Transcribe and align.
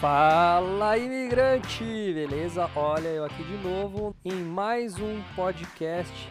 Fala 0.00 0.96
imigrante, 0.96 1.84
beleza? 1.84 2.70
Olha 2.74 3.08
eu 3.08 3.22
aqui 3.22 3.44
de 3.44 3.58
novo 3.58 4.16
em 4.24 4.32
mais 4.32 4.98
um 4.98 5.22
podcast. 5.36 6.26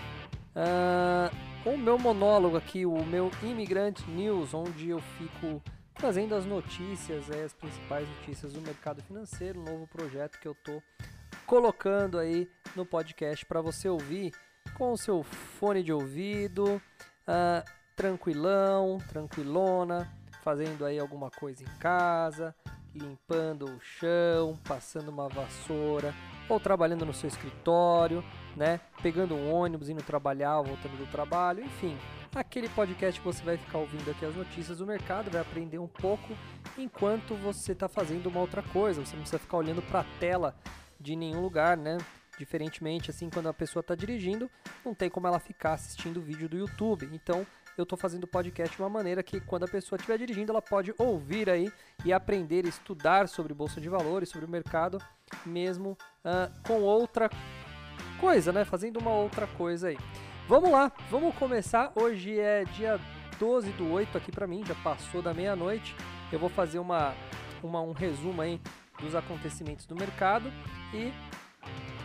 Uh, 0.56 1.70
o 1.70 1.78
meu 1.78 2.00
monólogo 2.00 2.58
aqui, 2.58 2.84
o 2.84 3.06
meu 3.06 3.30
Imigrante 3.44 4.10
News, 4.10 4.56
onde 4.56 4.90
eu 4.90 5.00
fico 5.00 5.62
trazendo 5.94 6.34
as 6.34 6.48
notícias, 6.48 7.30
as 7.30 7.54
principais 7.54 8.10
notícias 8.10 8.54
do 8.54 8.62
mercado 8.62 9.04
financeiro, 9.04 9.60
um 9.60 9.64
novo 9.64 9.86
projeto 9.86 10.40
que 10.40 10.48
eu 10.48 10.56
tô 10.56 10.82
colocando 11.46 12.18
aí 12.18 12.50
no 12.76 12.88
podcast 12.88 13.46
para 13.46 13.62
você 13.62 13.88
ouvir 13.88 14.34
com 14.74 14.94
o 14.94 14.98
seu 14.98 15.22
fone 15.22 15.84
de 15.84 15.94
ouvido, 15.94 16.82
uh, 17.28 17.64
tranquilão, 17.96 18.98
tranquilona, 19.08 20.12
fazendo 20.42 20.86
aí 20.86 20.98
alguma 20.98 21.30
coisa 21.30 21.64
em 21.64 21.78
casa, 21.78 22.56
limpando 22.94 23.66
o 23.66 23.80
chão, 23.80 24.58
passando 24.64 25.10
uma 25.10 25.30
vassoura, 25.30 26.14
ou 26.48 26.60
trabalhando 26.60 27.06
no 27.06 27.14
seu 27.14 27.28
escritório, 27.28 28.24
né? 28.56 28.80
Pegando 29.02 29.36
um 29.36 29.54
ônibus, 29.54 29.90
indo 29.90 30.02
trabalhar, 30.02 30.62
voltando 30.62 30.98
do 30.98 31.10
trabalho, 31.12 31.64
enfim. 31.64 31.98
Aquele 32.36 32.70
podcast 32.70 33.20
que 33.20 33.26
você 33.26 33.44
vai 33.44 33.58
ficar 33.58 33.80
ouvindo 33.80 34.10
aqui 34.10 34.26
as 34.26 34.36
notícias 34.36 34.78
do 34.80 34.86
mercado, 34.86 35.32
vai 35.32 35.42
aprender 35.42 35.80
um 35.80 35.88
pouco 35.88 36.36
enquanto 36.78 37.36
você 37.36 37.72
está 37.72 37.88
fazendo 37.88 38.28
uma 38.28 38.40
outra 38.40 38.62
coisa. 38.62 39.04
Você 39.04 39.16
não 39.16 39.22
precisa 39.22 39.40
ficar 39.40 39.58
olhando 39.58 39.82
para 39.82 40.02
a 40.02 40.06
tela 40.20 40.56
de 41.00 41.16
nenhum 41.16 41.42
lugar, 41.42 41.78
né? 41.78 41.98
Diferentemente, 42.38 43.10
assim, 43.10 43.30
quando 43.30 43.50
a 43.50 43.54
pessoa 43.54 43.82
está 43.82 43.96
dirigindo, 43.96 44.50
não 44.86 44.94
tem 44.94 45.10
como 45.10 45.28
ela 45.28 45.40
ficar 45.40 45.74
assistindo 45.74 46.18
o 46.18 46.24
vídeo 46.24 46.48
do 46.48 46.58
YouTube. 46.58 47.10
Então, 47.12 47.46
eu 47.80 47.84
estou 47.84 47.98
fazendo 47.98 48.26
o 48.26 48.28
podcast 48.28 48.76
de 48.76 48.82
uma 48.82 48.90
maneira 48.90 49.24
que 49.24 49.40
quando 49.40 49.64
a 49.64 49.68
pessoa 49.68 49.98
estiver 49.98 50.18
dirigindo, 50.18 50.52
ela 50.52 50.62
pode 50.62 50.94
ouvir 50.98 51.50
aí 51.50 51.72
e 52.04 52.12
aprender, 52.12 52.66
estudar 52.66 53.28
sobre 53.28 53.54
bolsa 53.54 53.80
de 53.80 53.90
valores, 53.90 54.30
sobre 54.30 54.46
o 54.46 54.50
mercado, 54.50 55.02
mesmo 55.46 55.98
uh, 56.26 56.62
com 56.68 56.82
outra 56.82 57.30
coisa, 58.20 58.52
né? 58.52 58.66
Fazendo 58.66 59.00
uma 59.00 59.12
outra 59.12 59.48
coisa 59.48 59.90
aí. 59.90 59.98
Vamos 60.48 60.72
lá, 60.72 60.92
vamos 61.10 61.36
começar. 61.36 61.92
Hoje 61.96 62.40
é 62.40 62.66
dia 62.66 63.00
12 63.40 63.72
do 63.72 63.92
8 63.92 64.18
aqui 64.18 64.32
para 64.32 64.48
mim, 64.48 64.66
já 64.66 64.76
passou 64.76 65.22
da 65.22 65.34
meia-noite. 65.34 65.96
Eu 66.32 66.40
vou 66.40 66.50
fazer 66.50 66.80
uma, 66.80 67.14
uma, 67.64 67.82
um 67.82 67.92
resumo 67.92 68.42
aí 68.42 68.60
dos 69.00 69.16
acontecimentos 69.16 69.86
do 69.86 69.96
mercado 69.96 70.52
e 70.94 71.14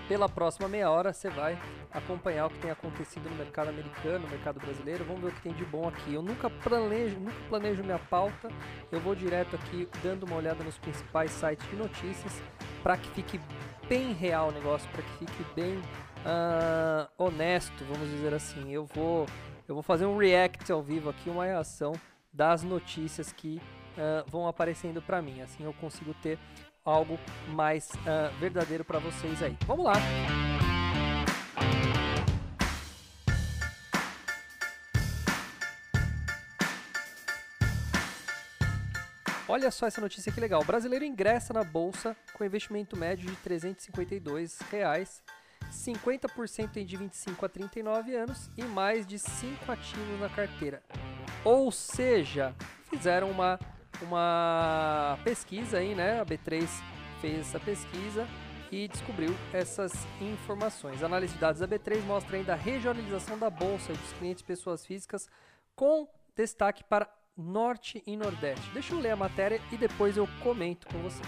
pela 0.09 0.29
próxima 0.29 0.69
meia 0.69 0.91
hora 0.91 1.13
você 1.13 1.29
vai 1.31 1.59
acompanhar 1.91 2.47
o 2.47 2.51
que 2.51 2.59
tem 2.59 2.71
acontecido 2.71 3.29
no 3.29 3.37
mercado 3.37 3.69
americano, 3.69 4.21
no 4.21 4.29
mercado 4.29 4.61
brasileiro. 4.61 5.05
Vamos 5.05 5.23
ver 5.23 5.29
o 5.29 5.33
que 5.33 5.43
tem 5.43 5.53
de 5.53 5.65
bom 5.65 5.89
aqui. 5.89 6.15
Eu 6.15 6.23
nunca 6.23 6.51
planejo, 6.51 7.19
nunca 7.19 7.37
planejo 7.49 7.83
minha 7.83 7.99
pauta. 7.99 8.49
Eu 8.91 9.01
vou 9.01 9.15
direto 9.15 9.57
aqui 9.57 9.89
dando 10.03 10.25
uma 10.25 10.37
olhada 10.37 10.63
nos 10.63 10.79
principais 10.79 11.31
sites 11.31 11.69
de 11.69 11.77
notícias 11.77 12.43
para 12.83 12.97
que 12.97 13.09
fique 13.11 13.41
bem 13.89 14.13
real 14.13 14.49
o 14.49 14.53
negócio, 14.53 14.89
para 14.91 15.03
que 15.03 15.19
fique 15.19 15.45
bem 15.55 15.79
uh, 15.79 17.09
honesto, 17.17 17.85
vamos 17.85 18.09
dizer 18.11 18.35
assim. 18.35 18.73
Eu 18.73 18.85
vou 18.85 19.27
eu 19.67 19.75
vou 19.75 19.83
fazer 19.83 20.05
um 20.05 20.19
react 20.19 20.71
ao 20.71 20.83
vivo 20.83 21.09
aqui, 21.09 21.31
uma 21.31 21.47
reação 21.47 21.93
das 22.31 22.63
notícias 22.63 23.33
que 23.33 23.61
uh, 23.97 24.29
vão 24.31 24.47
aparecendo 24.47 25.01
para 25.01 25.23
mim. 25.23 25.41
Assim 25.41 25.65
eu 25.65 25.73
consigo 25.75 26.13
ter 26.15 26.39
algo 26.85 27.19
mais 27.49 27.89
uh, 27.91 28.39
verdadeiro 28.39 28.85
para 28.85 28.99
vocês 28.99 29.43
aí. 29.43 29.57
Vamos 29.67 29.87
lá! 29.87 29.95
Olha 39.49 39.71
só 39.71 39.87
essa 39.87 40.01
notícia 40.01 40.33
que 40.33 40.41
legal. 40.41 40.63
O 40.63 40.65
brasileiro 40.65 41.05
ingressa 41.05 41.53
na 41.55 41.63
bolsa 41.63 42.17
com 42.33 42.45
investimento 42.45 42.97
médio 42.97 43.31
de 43.31 43.37
352 43.37 44.59
reais, 44.71 45.23
50% 45.71 46.71
tem 46.71 46.85
de 46.85 46.97
25 46.97 47.47
a 47.47 47.49
39 47.49 48.17
anos 48.17 48.51
e 48.57 48.63
mais 48.63 49.07
de 49.07 49.19
5 49.19 49.71
ativos 49.71 50.21
na 50.21 50.29
carteira. 50.29 50.83
Ou 51.45 51.71
seja, 51.71 52.55
fizeram 52.91 53.31
uma 53.31 53.59
uma 54.05 55.19
pesquisa 55.25 55.79
aí, 55.79 55.95
né? 55.95 56.21
A 56.21 56.27
B3 56.27 56.69
fez 57.21 57.41
essa 57.41 57.59
pesquisa 57.59 58.27
e 58.71 58.89
descobriu 58.89 59.35
essas 59.53 59.93
informações. 60.21 61.03
A 61.03 61.07
análise 61.07 61.35
de 61.35 61.41
dados 61.41 61.61
da 61.61 61.69
B3 61.69 62.03
mostra 62.05 62.37
ainda 62.37 62.53
a 62.53 62.57
regionalização 62.57 63.39
da 63.39 63.51
bolsa 63.51 63.93
dos 63.93 64.13
clientes 64.15 64.43
pessoas 64.43 64.85
físicas 64.85 65.29
com 65.75 66.09
destaque 66.37 66.83
para 66.85 67.09
Norte 67.37 68.03
e 68.07 68.17
Nordeste. 68.17 68.69
Deixa 68.73 68.95
eu 68.95 69.01
ler 69.01 69.11
a 69.11 69.17
matéria 69.17 69.61
e 69.73 69.77
depois 69.77 70.17
eu 70.17 70.29
comento 70.43 70.87
com 70.87 70.99
você. 70.99 71.23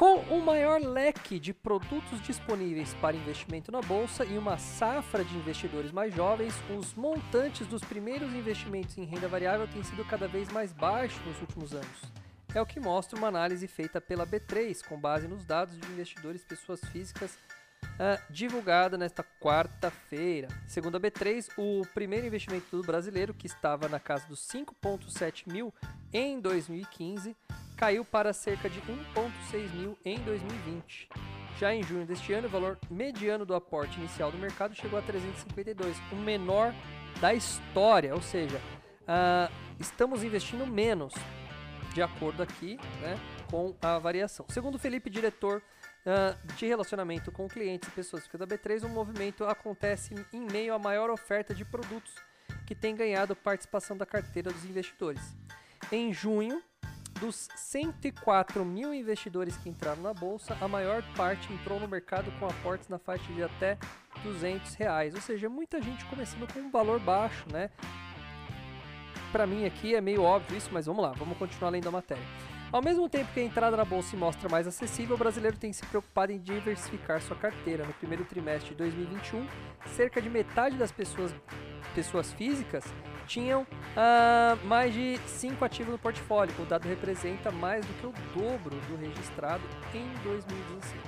Com 0.00 0.20
um 0.34 0.40
maior 0.40 0.80
leque 0.80 1.38
de 1.38 1.52
produtos 1.52 2.22
disponíveis 2.22 2.94
para 3.02 3.14
investimento 3.14 3.70
na 3.70 3.82
bolsa 3.82 4.24
e 4.24 4.38
uma 4.38 4.56
safra 4.56 5.22
de 5.22 5.36
investidores 5.36 5.92
mais 5.92 6.14
jovens, 6.14 6.54
os 6.74 6.94
montantes 6.94 7.66
dos 7.66 7.84
primeiros 7.84 8.32
investimentos 8.32 8.96
em 8.96 9.04
renda 9.04 9.28
variável 9.28 9.68
têm 9.68 9.82
sido 9.82 10.02
cada 10.06 10.26
vez 10.26 10.50
mais 10.50 10.72
baixos 10.72 11.22
nos 11.26 11.38
últimos 11.42 11.74
anos. 11.74 12.02
É 12.54 12.62
o 12.62 12.64
que 12.64 12.80
mostra 12.80 13.18
uma 13.18 13.28
análise 13.28 13.68
feita 13.68 14.00
pela 14.00 14.26
B3, 14.26 14.82
com 14.88 14.98
base 14.98 15.28
nos 15.28 15.44
dados 15.44 15.78
de 15.78 15.86
investidores 15.88 16.42
pessoas 16.46 16.80
físicas 16.86 17.36
uh, 17.84 18.32
divulgada 18.32 18.96
nesta 18.96 19.22
quarta-feira. 19.38 20.48
Segundo 20.66 20.96
a 20.96 21.00
B3, 21.00 21.46
o 21.58 21.86
primeiro 21.92 22.26
investimento 22.26 22.74
do 22.74 22.82
brasileiro, 22.82 23.34
que 23.34 23.46
estava 23.46 23.86
na 23.86 24.00
casa 24.00 24.26
dos 24.26 24.40
5,7 24.48 25.52
mil 25.52 25.74
em 26.10 26.40
2015, 26.40 27.36
caiu 27.80 28.04
para 28.04 28.34
cerca 28.34 28.68
de 28.68 28.78
1,6 28.82 29.72
mil 29.72 29.98
em 30.04 30.18
2020. 30.18 31.08
Já 31.58 31.74
em 31.74 31.82
junho 31.82 32.04
deste 32.04 32.30
ano, 32.30 32.46
o 32.46 32.50
valor 32.50 32.78
mediano 32.90 33.46
do 33.46 33.54
aporte 33.54 33.98
inicial 33.98 34.30
do 34.30 34.36
mercado 34.36 34.74
chegou 34.74 34.98
a 34.98 35.02
352, 35.02 35.96
o 36.12 36.16
menor 36.16 36.74
da 37.22 37.32
história, 37.32 38.14
ou 38.14 38.20
seja, 38.20 38.58
uh, 38.58 39.50
estamos 39.78 40.22
investindo 40.22 40.66
menos, 40.66 41.14
de 41.94 42.02
acordo 42.02 42.42
aqui 42.42 42.78
né, 43.00 43.18
com 43.50 43.74
a 43.80 43.98
variação. 43.98 44.44
Segundo 44.50 44.78
Felipe, 44.78 45.08
diretor 45.08 45.62
uh, 46.04 46.54
de 46.56 46.66
relacionamento 46.66 47.32
com 47.32 47.48
clientes 47.48 47.88
e 47.88 47.92
pessoas 47.92 48.28
da 48.28 48.46
B3, 48.46 48.84
o 48.84 48.90
movimento 48.90 49.44
acontece 49.44 50.14
em 50.34 50.40
meio 50.52 50.74
à 50.74 50.78
maior 50.78 51.08
oferta 51.08 51.54
de 51.54 51.64
produtos 51.64 52.14
que 52.66 52.74
tem 52.74 52.94
ganhado 52.94 53.34
participação 53.34 53.96
da 53.96 54.04
carteira 54.04 54.52
dos 54.52 54.66
investidores. 54.66 55.34
Em 55.90 56.12
junho, 56.12 56.62
dos 57.20 57.48
104 57.54 58.64
mil 58.64 58.94
investidores 58.94 59.56
que 59.56 59.68
entraram 59.68 60.02
na 60.02 60.14
bolsa, 60.14 60.56
a 60.60 60.66
maior 60.66 61.02
parte 61.14 61.52
entrou 61.52 61.78
no 61.78 61.86
mercado 61.86 62.32
com 62.38 62.46
aportes 62.46 62.88
na 62.88 62.98
faixa 62.98 63.30
de 63.32 63.42
até 63.42 63.78
200 64.24 64.74
reais, 64.74 65.14
ou 65.14 65.20
seja, 65.20 65.48
muita 65.48 65.80
gente 65.80 66.04
começando 66.06 66.50
com 66.52 66.60
um 66.60 66.70
valor 66.70 66.98
baixo, 66.98 67.44
né? 67.52 67.70
Para 69.30 69.46
mim 69.46 69.64
aqui 69.64 69.94
é 69.94 70.00
meio 70.00 70.22
óbvio 70.22 70.56
isso, 70.56 70.70
mas 70.72 70.86
vamos 70.86 71.02
lá, 71.02 71.12
vamos 71.12 71.36
continuar 71.38 71.70
lendo 71.70 71.88
a 71.88 71.92
matéria. 71.92 72.24
Ao 72.72 72.80
mesmo 72.80 73.08
tempo 73.08 73.32
que 73.32 73.40
a 73.40 73.44
entrada 73.44 73.76
na 73.76 73.84
bolsa 73.84 74.10
se 74.10 74.16
mostra 74.16 74.48
mais 74.48 74.66
acessível, 74.66 75.16
o 75.16 75.18
brasileiro 75.18 75.56
tem 75.56 75.72
se 75.72 75.84
preocupado 75.86 76.30
em 76.32 76.38
diversificar 76.38 77.20
sua 77.20 77.36
carteira. 77.36 77.84
No 77.84 77.92
primeiro 77.94 78.24
trimestre 78.24 78.70
de 78.70 78.76
2021, 78.76 79.46
cerca 79.96 80.22
de 80.22 80.30
metade 80.30 80.76
das 80.76 80.92
pessoas, 80.92 81.34
pessoas 81.94 82.32
físicas 82.32 82.84
tinham 83.30 83.62
uh, 83.62 84.66
mais 84.66 84.92
de 84.92 85.16
5 85.18 85.64
ativos 85.64 85.92
no 85.92 85.98
portfólio. 85.98 86.52
O 86.58 86.64
dado 86.66 86.88
representa 86.88 87.52
mais 87.52 87.86
do 87.86 87.94
que 87.94 88.06
o 88.06 88.12
dobro 88.34 88.74
do 88.74 88.96
registrado 88.96 89.62
em 89.94 90.04
2016, 90.24 91.00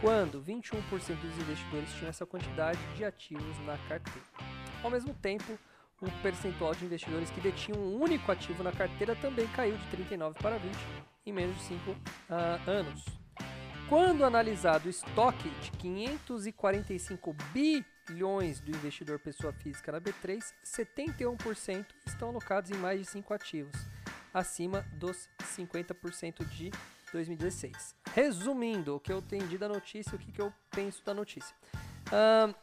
quando 0.00 0.42
21% 0.42 0.82
dos 1.20 1.38
investidores 1.38 1.92
tinham 1.94 2.08
essa 2.08 2.26
quantidade 2.26 2.80
de 2.96 3.04
ativos 3.04 3.56
na 3.64 3.78
carteira. 3.88 4.26
Ao 4.82 4.90
mesmo 4.90 5.14
tempo, 5.14 5.56
o 6.02 6.10
percentual 6.22 6.74
de 6.74 6.86
investidores 6.86 7.30
que 7.30 7.40
detinham 7.40 7.80
um 7.80 8.02
único 8.02 8.32
ativo 8.32 8.64
na 8.64 8.72
carteira 8.72 9.14
também 9.14 9.46
caiu 9.48 9.76
de 9.76 9.86
39 9.86 10.36
para 10.40 10.58
20 10.58 10.74
em 11.24 11.32
menos 11.32 11.56
de 11.56 11.62
5 11.62 11.90
uh, 11.90 11.96
ah, 12.30 12.58
anos. 12.66 13.04
Quando 13.88 14.24
analisado 14.24 14.86
o 14.86 14.90
estoque 14.90 15.48
de 15.60 15.70
545 15.70 17.36
bi 17.52 17.84
bilhões 18.06 18.60
do 18.60 18.70
investidor 18.70 19.18
pessoa 19.18 19.52
física 19.52 19.92
na 19.92 20.00
B3, 20.00 20.42
71% 20.64 21.86
estão 22.06 22.28
alocados 22.28 22.70
em 22.70 22.76
mais 22.76 23.00
de 23.00 23.06
5 23.06 23.34
ativos, 23.34 23.74
acima 24.32 24.84
dos 24.92 25.28
50% 25.56 26.46
de 26.48 26.70
2016. 27.12 27.94
Resumindo, 28.14 28.96
o 28.96 29.00
que 29.00 29.12
eu 29.12 29.18
entendi 29.18 29.56
da 29.56 29.68
notícia, 29.68 30.14
o 30.14 30.18
que, 30.18 30.32
que 30.32 30.40
eu 30.40 30.52
penso 30.70 31.04
da 31.04 31.14
notícia. 31.14 31.54
Uh, 32.08 32.54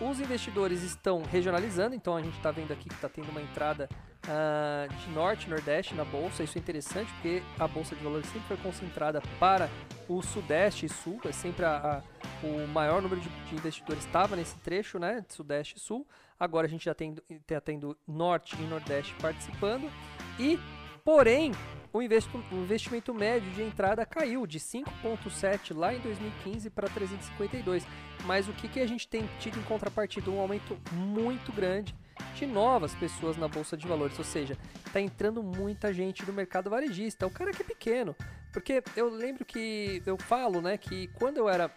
os 0.00 0.20
investidores 0.20 0.82
estão 0.82 1.22
regionalizando, 1.22 1.94
então 1.94 2.16
a 2.16 2.22
gente 2.22 2.36
está 2.36 2.50
vendo 2.50 2.72
aqui 2.72 2.88
que 2.88 2.94
está 2.94 3.08
tendo 3.08 3.30
uma 3.30 3.42
entrada 3.42 3.88
uh, 4.24 4.94
de 4.94 5.10
norte 5.10 5.48
nordeste 5.48 5.94
na 5.94 6.04
bolsa. 6.04 6.42
Isso 6.42 6.56
é 6.56 6.60
interessante 6.60 7.12
porque 7.14 7.42
a 7.58 7.66
bolsa 7.66 7.96
de 7.96 8.02
valores 8.02 8.26
sempre 8.26 8.48
foi 8.48 8.56
concentrada 8.58 9.20
para 9.40 9.68
o 10.08 10.22
sudeste 10.22 10.86
e 10.86 10.88
sul, 10.88 11.20
é 11.24 11.32
sempre 11.32 11.64
a, 11.64 12.02
a, 12.42 12.46
o 12.46 12.66
maior 12.68 13.02
número 13.02 13.20
de, 13.20 13.28
de 13.28 13.54
investidores 13.54 14.04
estava 14.04 14.36
nesse 14.36 14.56
trecho, 14.58 14.98
né, 14.98 15.24
de 15.26 15.34
sudeste 15.34 15.76
e 15.76 15.80
sul. 15.80 16.06
Agora 16.38 16.66
a 16.66 16.70
gente 16.70 16.84
já 16.84 16.94
tem 16.94 17.16
tá 17.46 17.60
tendo 17.60 17.96
norte 18.06 18.56
e 18.60 18.62
nordeste 18.66 19.12
participando 19.20 19.90
e 20.38 20.58
Porém, 21.08 21.52
o 21.92 22.02
investimento 22.02 23.14
médio 23.14 23.50
de 23.52 23.62
entrada 23.62 24.04
caiu 24.04 24.46
de 24.46 24.58
5,7 24.58 25.76
lá 25.76 25.94
em 25.94 26.00
2015 26.00 26.70
para 26.70 26.88
352. 26.88 27.86
Mas 28.24 28.48
o 28.48 28.52
que, 28.52 28.68
que 28.68 28.80
a 28.80 28.86
gente 28.86 29.06
tem 29.08 29.28
tido 29.38 29.58
em 29.58 29.62
contrapartida? 29.62 30.30
Um 30.30 30.40
aumento 30.40 30.78
muito 30.92 31.52
grande 31.52 31.94
de 32.34 32.46
novas 32.46 32.94
pessoas 32.94 33.36
na 33.36 33.48
bolsa 33.48 33.76
de 33.76 33.86
valores, 33.86 34.18
ou 34.18 34.24
seja, 34.24 34.56
está 34.84 35.00
entrando 35.00 35.42
muita 35.42 35.92
gente 35.92 36.24
do 36.24 36.32
mercado 36.32 36.68
varejista. 36.68 37.26
O 37.26 37.30
cara 37.30 37.52
que 37.52 37.62
é 37.62 37.64
pequeno, 37.64 38.14
porque 38.52 38.82
eu 38.96 39.08
lembro 39.08 39.44
que 39.44 40.02
eu 40.04 40.18
falo, 40.18 40.60
né, 40.60 40.76
que 40.76 41.06
quando 41.08 41.38
eu 41.38 41.48
era 41.48 41.70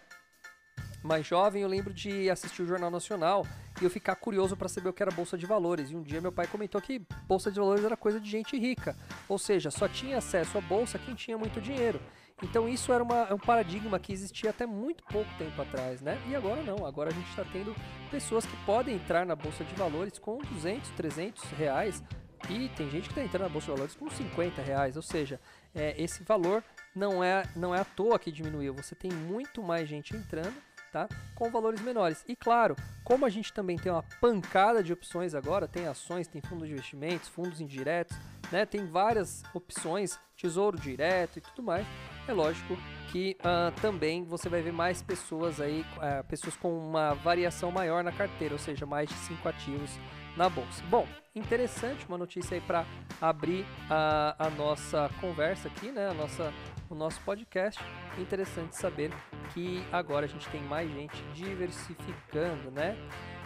mais 1.02 1.26
jovem, 1.26 1.62
eu 1.62 1.68
lembro 1.68 1.92
de 1.92 2.30
assistir 2.30 2.62
o 2.62 2.66
Jornal 2.66 2.90
Nacional 2.90 3.46
e 3.80 3.84
eu 3.84 3.90
ficar 3.90 4.14
curioso 4.16 4.56
para 4.56 4.68
saber 4.68 4.88
o 4.88 4.92
que 4.92 5.02
era 5.02 5.10
bolsa 5.10 5.36
de 5.36 5.46
valores. 5.46 5.90
E 5.90 5.96
um 5.96 6.02
dia 6.02 6.20
meu 6.20 6.32
pai 6.32 6.46
comentou 6.46 6.80
que 6.80 7.00
bolsa 7.26 7.50
de 7.50 7.58
valores 7.58 7.84
era 7.84 7.96
coisa 7.96 8.20
de 8.20 8.30
gente 8.30 8.58
rica, 8.58 8.96
ou 9.28 9.38
seja, 9.38 9.70
só 9.70 9.88
tinha 9.88 10.18
acesso 10.18 10.58
à 10.58 10.60
bolsa 10.60 10.98
quem 10.98 11.14
tinha 11.14 11.36
muito 11.36 11.60
dinheiro. 11.60 12.00
Então 12.42 12.68
isso 12.68 12.92
era 12.92 13.02
uma, 13.02 13.32
um 13.32 13.38
paradigma 13.38 13.98
que 13.98 14.12
existia 14.12 14.50
até 14.50 14.66
muito 14.66 15.04
pouco 15.04 15.30
tempo 15.38 15.60
atrás, 15.62 16.00
né? 16.00 16.20
E 16.28 16.34
agora 16.34 16.62
não, 16.62 16.84
agora 16.84 17.10
a 17.10 17.12
gente 17.12 17.28
está 17.30 17.44
tendo 17.44 17.74
pessoas 18.10 18.44
que 18.44 18.56
podem 18.64 18.96
entrar 18.96 19.24
na 19.24 19.36
bolsa 19.36 19.64
de 19.64 19.74
valores 19.74 20.18
com 20.18 20.38
200, 20.38 20.90
300 20.90 21.44
reais 21.52 22.02
e 22.50 22.68
tem 22.70 22.90
gente 22.90 23.04
que 23.04 23.12
está 23.12 23.22
entrando 23.22 23.42
na 23.42 23.48
bolsa 23.48 23.66
de 23.66 23.72
valores 23.72 23.94
com 23.94 24.10
50 24.10 24.60
reais, 24.60 24.96
ou 24.96 25.02
seja, 25.02 25.40
é, 25.72 25.94
esse 26.02 26.24
valor 26.24 26.64
não 26.94 27.22
é, 27.22 27.44
não 27.54 27.72
é 27.72 27.80
à 27.80 27.84
toa 27.84 28.18
que 28.18 28.32
diminuiu. 28.32 28.74
Você 28.74 28.96
tem 28.96 29.10
muito 29.12 29.62
mais 29.62 29.88
gente 29.88 30.16
entrando 30.16 30.54
tá? 30.92 31.08
Com 31.34 31.50
valores 31.50 31.80
menores. 31.80 32.22
E 32.28 32.36
claro, 32.36 32.76
como 33.02 33.24
a 33.24 33.30
gente 33.30 33.52
também 33.52 33.78
tem 33.78 33.90
uma 33.90 34.04
pancada 34.20 34.82
de 34.82 34.92
opções 34.92 35.34
agora, 35.34 35.66
tem 35.66 35.88
ações, 35.88 36.28
tem 36.28 36.42
fundos 36.42 36.68
de 36.68 36.74
investimentos, 36.74 37.28
fundos 37.28 37.60
indiretos, 37.60 38.16
né? 38.52 38.66
Tem 38.66 38.84
várias 38.86 39.42
opções, 39.54 40.20
tesouro 40.36 40.78
direto 40.78 41.38
e 41.38 41.40
tudo 41.40 41.62
mais. 41.62 41.86
É 42.28 42.32
lógico 42.32 42.76
que 43.10 43.36
uh, 43.40 43.72
também 43.80 44.22
você 44.22 44.48
vai 44.48 44.60
ver 44.60 44.72
mais 44.72 45.02
pessoas 45.02 45.60
aí, 45.60 45.84
uh, 45.96 46.22
pessoas 46.28 46.56
com 46.56 46.78
uma 46.78 47.14
variação 47.14 47.72
maior 47.72 48.04
na 48.04 48.12
carteira, 48.12 48.54
ou 48.54 48.58
seja, 48.58 48.84
mais 48.86 49.08
de 49.08 49.14
5 49.14 49.48
ativos 49.48 49.90
na 50.36 50.48
bolsa. 50.48 50.82
Bom, 50.88 51.06
interessante 51.34 52.06
uma 52.06 52.18
notícia 52.18 52.54
aí 52.54 52.60
para 52.60 52.84
abrir 53.20 53.66
a, 53.90 54.36
a 54.38 54.50
nossa 54.50 55.10
conversa 55.20 55.68
aqui, 55.68 55.90
né? 55.90 56.08
A 56.08 56.14
nossa 56.14 56.52
o 56.92 56.94
nosso 56.94 57.20
podcast. 57.22 57.82
Interessante 58.18 58.76
saber 58.76 59.10
que 59.52 59.84
agora 59.92 60.26
a 60.26 60.28
gente 60.28 60.48
tem 60.48 60.62
mais 60.62 60.90
gente 60.90 61.16
diversificando, 61.34 62.70
né? 62.70 62.96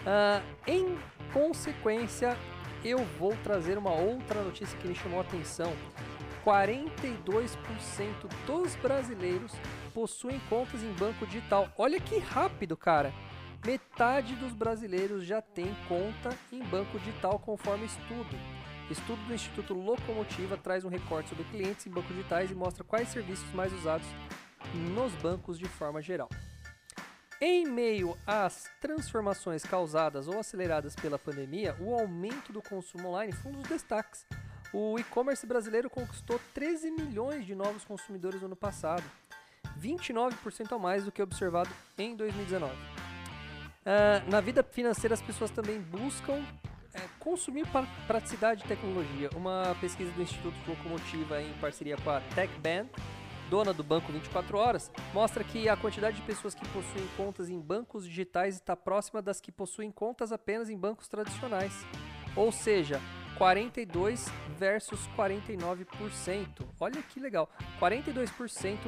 Uh, 0.02 0.42
em 0.66 0.98
consequência, 1.32 2.36
eu 2.84 2.98
vou 3.18 3.36
trazer 3.42 3.76
uma 3.76 3.92
outra 3.92 4.42
notícia 4.42 4.78
que 4.78 4.86
me 4.86 4.94
chamou 4.94 5.18
a 5.18 5.22
atenção. 5.22 5.72
42% 6.44 7.56
dos 8.46 8.76
brasileiros 8.76 9.52
possuem 9.92 10.40
contas 10.48 10.82
em 10.82 10.92
banco 10.92 11.26
digital. 11.26 11.68
Olha 11.76 11.98
que 11.98 12.18
rápido, 12.18 12.76
cara! 12.76 13.12
Metade 13.64 14.36
dos 14.36 14.52
brasileiros 14.52 15.24
já 15.24 15.42
tem 15.42 15.74
conta 15.88 16.36
em 16.52 16.62
banco 16.62 16.98
digital, 17.00 17.40
conforme 17.40 17.86
estudo. 17.86 18.38
Estudo 18.88 19.20
do 19.26 19.34
Instituto 19.34 19.74
Locomotiva 19.74 20.56
traz 20.56 20.84
um 20.84 20.88
recorte 20.88 21.30
sobre 21.30 21.42
clientes 21.44 21.84
em 21.84 21.90
bancos 21.90 22.14
digitais 22.14 22.52
e 22.52 22.54
mostra 22.54 22.84
quais 22.84 23.08
serviços 23.08 23.52
mais 23.52 23.72
usados 23.72 24.06
nos 24.74 25.14
bancos 25.14 25.58
de 25.58 25.66
forma 25.66 26.00
geral. 26.02 26.28
Em 27.40 27.66
meio 27.66 28.16
às 28.26 28.64
transformações 28.80 29.62
causadas 29.62 30.26
ou 30.26 30.38
aceleradas 30.38 30.96
pela 30.96 31.18
pandemia, 31.18 31.76
o 31.78 31.94
aumento 31.94 32.52
do 32.52 32.62
consumo 32.62 33.08
online 33.08 33.32
foi 33.32 33.52
um 33.52 33.56
dos 33.56 33.68
destaques. 33.68 34.24
O 34.72 34.98
e-commerce 34.98 35.46
brasileiro 35.46 35.90
conquistou 35.90 36.40
13 36.54 36.90
milhões 36.90 37.44
de 37.44 37.54
novos 37.54 37.84
consumidores 37.84 38.40
no 38.40 38.46
ano 38.46 38.56
passado, 38.56 39.04
29% 39.78 40.72
a 40.72 40.78
mais 40.78 41.04
do 41.04 41.12
que 41.12 41.22
observado 41.22 41.70
em 41.98 42.16
2019. 42.16 42.72
Uh, 42.72 42.78
ah, 43.84 44.22
na 44.28 44.40
vida 44.40 44.62
financeira, 44.62 45.14
as 45.14 45.22
pessoas 45.22 45.50
também 45.50 45.78
buscam 45.78 46.42
é, 46.96 47.00
consumir 47.18 47.66
praticidade 48.06 48.64
e 48.64 48.68
tecnologia. 48.68 49.28
Uma 49.36 49.76
pesquisa 49.80 50.10
do 50.12 50.22
Instituto 50.22 50.56
Locomotiva 50.66 51.42
em 51.42 51.52
parceria 51.54 51.96
com 51.98 52.10
a 52.10 52.20
TechBand, 52.34 52.86
dona 53.48 53.72
do 53.72 53.82
Banco 53.82 54.12
24 54.12 54.58
Horas, 54.58 54.90
mostra 55.12 55.42
que 55.44 55.68
a 55.68 55.76
quantidade 55.76 56.16
de 56.16 56.22
pessoas 56.22 56.54
que 56.54 56.66
possuem 56.68 57.06
contas 57.16 57.48
em 57.48 57.60
bancos 57.60 58.04
digitais 58.04 58.54
está 58.54 58.76
próxima 58.76 59.22
das 59.22 59.40
que 59.40 59.52
possuem 59.52 59.90
contas 59.90 60.32
apenas 60.32 60.68
em 60.68 60.76
bancos 60.76 61.08
tradicionais. 61.08 61.72
Ou 62.36 62.52
seja, 62.52 63.00
42 63.36 64.26
versus 64.58 65.00
49%. 65.16 66.66
Olha 66.80 67.02
que 67.02 67.20
legal. 67.20 67.50
42% 67.80 68.78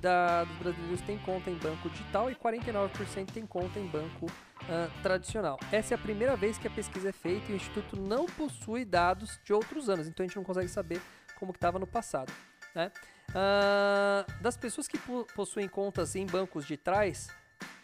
da, 0.00 0.44
dos 0.44 0.56
brasileiros 0.58 1.00
tem 1.00 1.18
conta 1.18 1.50
em 1.50 1.54
banco 1.54 1.88
digital 1.88 2.30
e 2.30 2.34
49% 2.34 3.30
tem 3.32 3.46
conta 3.46 3.78
em 3.78 3.86
banco 3.86 4.26
uh, 4.26 5.02
tradicional. 5.02 5.58
Essa 5.72 5.94
é 5.94 5.96
a 5.96 5.98
primeira 5.98 6.36
vez 6.36 6.58
que 6.58 6.66
a 6.66 6.70
pesquisa 6.70 7.08
é 7.08 7.12
feita 7.12 7.50
e 7.50 7.54
o 7.54 7.56
Instituto 7.56 7.96
não 7.96 8.26
possui 8.26 8.84
dados 8.84 9.40
de 9.42 9.52
outros 9.52 9.88
anos, 9.88 10.06
então 10.06 10.24
a 10.24 10.26
gente 10.26 10.36
não 10.36 10.44
consegue 10.44 10.68
saber 10.68 11.00
como 11.38 11.52
estava 11.52 11.78
no 11.78 11.86
passado. 11.86 12.32
Né? 12.74 12.90
Uh, 13.34 14.42
das 14.42 14.56
pessoas 14.56 14.86
que 14.86 14.96
possuem 15.34 15.66
contas 15.66 16.14
em 16.14 16.24
bancos 16.24 16.64
digitais, 16.64 17.28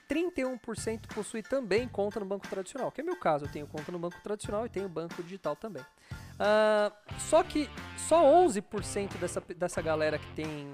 31% 0.09 1.07
possui 1.15 1.43
também 1.43 1.89
conta 1.89 2.21
no 2.21 2.27
banco 2.27 2.47
tradicional, 2.49 2.91
que 2.93 3.01
é 3.01 3.05
meu 3.05 3.17
caso, 3.17 3.47
eu 3.47 3.49
tenho 3.51 3.67
conta 3.67 3.91
no 3.91 3.99
banco 3.99 4.21
tradicional 4.23 4.65
e 4.67 4.69
tenho 4.69 4.89
banco 4.89 5.23
digital 5.23 5.57
também. 5.57 5.83
Uh, 5.83 7.19
só 7.19 7.43
que 7.43 7.69
só 7.97 8.25
11% 8.25 9.19
dessa, 9.19 9.41
dessa 9.41 9.83
galera 9.83 10.19
que 10.19 10.33
tem, 10.33 10.73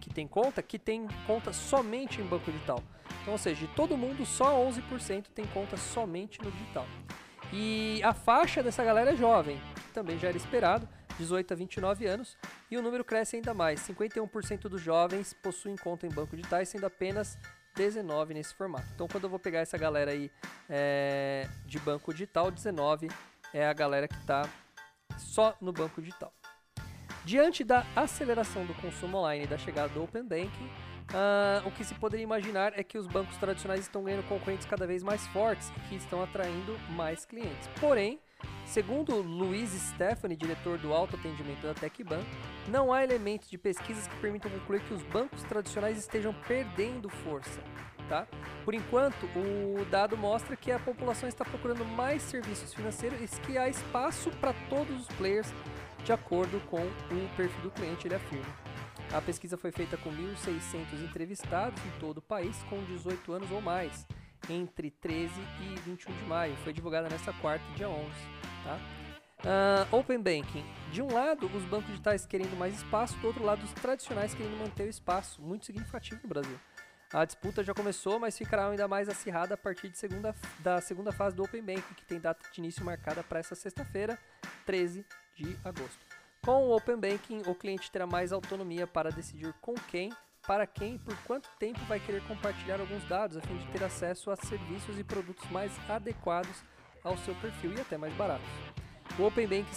que 0.00 0.10
tem 0.10 0.26
conta, 0.26 0.62
que 0.62 0.78
tem 0.78 1.06
conta 1.26 1.52
somente 1.52 2.20
em 2.20 2.24
banco 2.24 2.50
digital. 2.50 2.82
Então, 3.22 3.32
ou 3.32 3.38
seja, 3.38 3.66
de 3.66 3.74
todo 3.74 3.96
mundo, 3.96 4.24
só 4.26 4.54
11% 4.64 5.26
tem 5.34 5.46
conta 5.46 5.76
somente 5.76 6.42
no 6.42 6.50
digital. 6.50 6.86
E 7.52 8.00
a 8.02 8.12
faixa 8.12 8.62
dessa 8.62 8.84
galera 8.84 9.12
é 9.12 9.16
jovem, 9.16 9.60
que 9.74 9.92
também 9.92 10.18
já 10.18 10.28
era 10.28 10.36
esperado, 10.36 10.88
18 11.18 11.52
a 11.52 11.56
29 11.56 12.06
anos, 12.06 12.36
e 12.70 12.76
o 12.76 12.82
número 12.82 13.04
cresce 13.04 13.36
ainda 13.36 13.54
mais. 13.54 13.80
51% 13.80 14.62
dos 14.62 14.80
jovens 14.80 15.34
possuem 15.34 15.76
conta 15.76 16.06
em 16.06 16.10
banco 16.10 16.36
digital, 16.36 16.64
sendo 16.64 16.86
apenas 16.86 17.38
19 17.74 18.34
nesse 18.34 18.54
formato. 18.54 18.86
Então, 18.94 19.06
quando 19.06 19.24
eu 19.24 19.30
vou 19.30 19.38
pegar 19.38 19.60
essa 19.60 19.76
galera 19.76 20.10
aí 20.10 20.30
é, 20.68 21.48
de 21.66 21.78
banco 21.78 22.12
digital, 22.12 22.50
19 22.50 23.08
é 23.52 23.66
a 23.66 23.72
galera 23.72 24.08
que 24.08 24.16
está 24.16 24.48
só 25.18 25.56
no 25.60 25.72
banco 25.72 26.00
digital. 26.00 26.32
Diante 27.24 27.64
da 27.64 27.84
aceleração 27.94 28.64
do 28.64 28.74
consumo 28.74 29.18
online 29.18 29.44
e 29.44 29.46
da 29.46 29.58
chegada 29.58 29.88
do 29.92 30.02
Open 30.02 30.24
Banking, 30.24 30.70
Uh, 31.06 31.62
o 31.68 31.70
que 31.70 31.84
se 31.84 31.94
poderia 31.94 32.24
imaginar 32.24 32.76
é 32.76 32.82
que 32.82 32.98
os 32.98 33.06
bancos 33.06 33.36
tradicionais 33.36 33.80
estão 33.82 34.02
ganhando 34.02 34.26
concorrentes 34.26 34.66
cada 34.66 34.88
vez 34.88 35.04
mais 35.04 35.24
fortes 35.28 35.70
e 35.76 35.80
que 35.88 35.94
estão 35.94 36.20
atraindo 36.20 36.76
mais 36.90 37.24
clientes. 37.24 37.68
Porém, 37.80 38.18
segundo 38.76 39.22
Luiz 39.22 39.70
Stephanie, 39.70 40.36
diretor 40.36 40.76
do 40.76 40.92
autoatendimento 40.92 41.66
da 41.66 41.72
TecBan, 41.72 42.22
não 42.68 42.92
há 42.92 43.02
elementos 43.02 43.48
de 43.48 43.56
pesquisas 43.56 44.06
que 44.06 44.14
permitam 44.16 44.50
concluir 44.50 44.82
que 44.82 44.92
os 44.92 45.02
bancos 45.04 45.42
tradicionais 45.44 45.96
estejam 45.96 46.34
perdendo 46.46 47.08
força. 47.08 47.58
Tá? 48.06 48.26
Por 48.66 48.74
enquanto, 48.74 49.24
o 49.34 49.82
dado 49.86 50.14
mostra 50.14 50.54
que 50.56 50.70
a 50.70 50.78
população 50.78 51.26
está 51.26 51.42
procurando 51.42 51.86
mais 51.86 52.20
serviços 52.20 52.74
financeiros 52.74 53.18
e 53.18 53.40
que 53.40 53.56
há 53.56 53.66
espaço 53.66 54.30
para 54.32 54.52
todos 54.68 55.00
os 55.00 55.06
players 55.16 55.50
de 56.04 56.12
acordo 56.12 56.60
com 56.66 56.82
o 56.82 57.28
perfil 57.34 57.62
do 57.62 57.70
cliente, 57.70 58.06
ele 58.06 58.16
afirma. 58.16 58.54
A 59.10 59.22
pesquisa 59.22 59.56
foi 59.56 59.72
feita 59.72 59.96
com 59.96 60.10
1.600 60.10 61.02
entrevistados 61.02 61.82
em 61.82 61.98
todo 61.98 62.18
o 62.18 62.22
país 62.22 62.62
com 62.64 62.76
18 62.84 63.32
anos 63.32 63.50
ou 63.50 63.62
mais, 63.62 64.06
entre 64.48 64.90
13 64.90 65.32
e 65.60 65.80
21 65.80 66.12
de 66.12 66.24
maio. 66.24 66.56
Foi 66.58 66.72
divulgada 66.72 67.08
nesta 67.08 67.32
quarta, 67.34 67.64
dia 67.76 67.88
11. 67.88 68.06
Tá? 68.64 68.78
Uh, 69.44 69.96
Open 69.96 70.18
Banking. 70.18 70.64
De 70.92 71.02
um 71.02 71.12
lado, 71.12 71.46
os 71.46 71.64
bancos 71.64 71.88
digitais 71.88 72.26
querendo 72.26 72.56
mais 72.56 72.74
espaço, 72.74 73.16
do 73.18 73.26
outro 73.26 73.44
lado, 73.44 73.64
os 73.64 73.72
tradicionais 73.72 74.34
querendo 74.34 74.58
manter 74.58 74.84
o 74.84 74.90
espaço. 74.90 75.42
Muito 75.42 75.66
significativo 75.66 76.20
no 76.22 76.28
Brasil. 76.28 76.58
A 77.12 77.24
disputa 77.24 77.62
já 77.62 77.72
começou, 77.72 78.18
mas 78.18 78.36
ficará 78.36 78.68
ainda 78.68 78.88
mais 78.88 79.08
acirrada 79.08 79.54
a 79.54 79.56
partir 79.56 79.90
segunda, 79.94 80.34
da 80.58 80.80
segunda 80.80 81.12
fase 81.12 81.36
do 81.36 81.44
Open 81.44 81.62
Banking, 81.62 81.94
que 81.94 82.04
tem 82.04 82.18
data 82.18 82.44
de 82.50 82.60
início 82.60 82.84
marcada 82.84 83.22
para 83.22 83.38
essa 83.38 83.54
sexta-feira, 83.54 84.18
13 84.64 85.04
de 85.36 85.56
agosto. 85.64 86.04
Com 86.44 86.64
o 86.64 86.76
Open 86.76 86.96
Banking, 86.96 87.42
o 87.46 87.54
cliente 87.54 87.90
terá 87.90 88.06
mais 88.06 88.32
autonomia 88.32 88.86
para 88.86 89.10
decidir 89.10 89.52
com 89.60 89.74
quem, 89.74 90.12
para 90.46 90.66
quem 90.66 90.94
e 90.94 90.98
por 90.98 91.16
quanto 91.24 91.48
tempo 91.58 91.80
vai 91.86 91.98
querer 91.98 92.22
compartilhar 92.26 92.80
alguns 92.80 93.04
dados, 93.04 93.36
a 93.36 93.40
fim 93.40 93.56
de 93.56 93.66
ter 93.68 93.82
acesso 93.82 94.30
a 94.30 94.36
serviços 94.36 94.98
e 94.98 95.04
produtos 95.04 95.48
mais 95.50 95.72
adequados 95.88 96.62
ao 97.02 97.16
seu 97.18 97.34
perfil 97.36 97.72
e 97.72 97.80
até 97.80 97.96
mais 97.96 98.14
baratos. 98.14 98.46
O 99.18 99.24
Open 99.24 99.46
Banking 99.46 99.72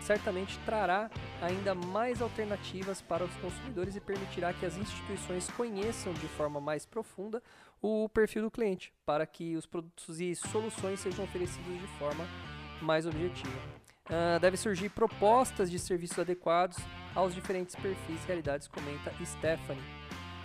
certamente 0.00 0.58
trará 0.64 1.10
ainda 1.42 1.74
mais 1.74 2.22
alternativas 2.22 3.02
para 3.02 3.24
os 3.24 3.34
consumidores 3.36 3.96
e 3.96 4.00
permitirá 4.00 4.52
que 4.54 4.64
as 4.64 4.78
instituições 4.78 5.46
conheçam 5.50 6.12
de 6.14 6.26
forma 6.28 6.58
mais 6.60 6.86
profunda 6.86 7.42
o 7.82 8.08
perfil 8.08 8.42
do 8.42 8.50
cliente, 8.50 8.92
para 9.04 9.26
que 9.26 9.56
os 9.56 9.66
produtos 9.66 10.20
e 10.20 10.34
soluções 10.34 11.00
sejam 11.00 11.24
oferecidos 11.24 11.80
de 11.80 11.86
forma 11.98 12.26
mais 12.80 13.06
objetiva. 13.06 13.52
uh, 14.08 14.40
deve 14.40 14.56
surgir 14.56 14.88
propostas 14.88 15.70
de 15.70 15.78
serviços 15.78 16.18
adequados 16.18 16.78
aos 17.14 17.34
diferentes 17.34 17.76
perfis 17.76 18.24
e 18.24 18.26
realidades, 18.26 18.68
comenta 18.68 19.12
Stephanie. 19.24 19.97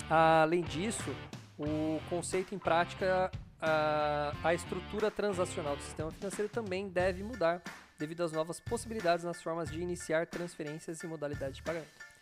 Além 0.09 0.61
disso, 0.61 1.15
o 1.57 1.99
conceito 2.09 2.53
em 2.53 2.59
prática, 2.59 3.31
a, 3.61 4.33
a 4.43 4.53
estrutura 4.53 5.09
transacional 5.09 5.75
do 5.75 5.81
sistema 5.81 6.11
financeiro 6.11 6.49
também 6.49 6.89
deve 6.89 7.23
mudar 7.23 7.61
devido 7.97 8.21
às 8.23 8.31
novas 8.31 8.59
possibilidades 8.59 9.23
nas 9.23 9.41
formas 9.41 9.71
de 9.71 9.79
iniciar 9.79 10.27
transferências 10.27 11.01
e 11.01 11.07
modalidades 11.07 11.57
de 11.57 11.63
pagamento. 11.63 12.13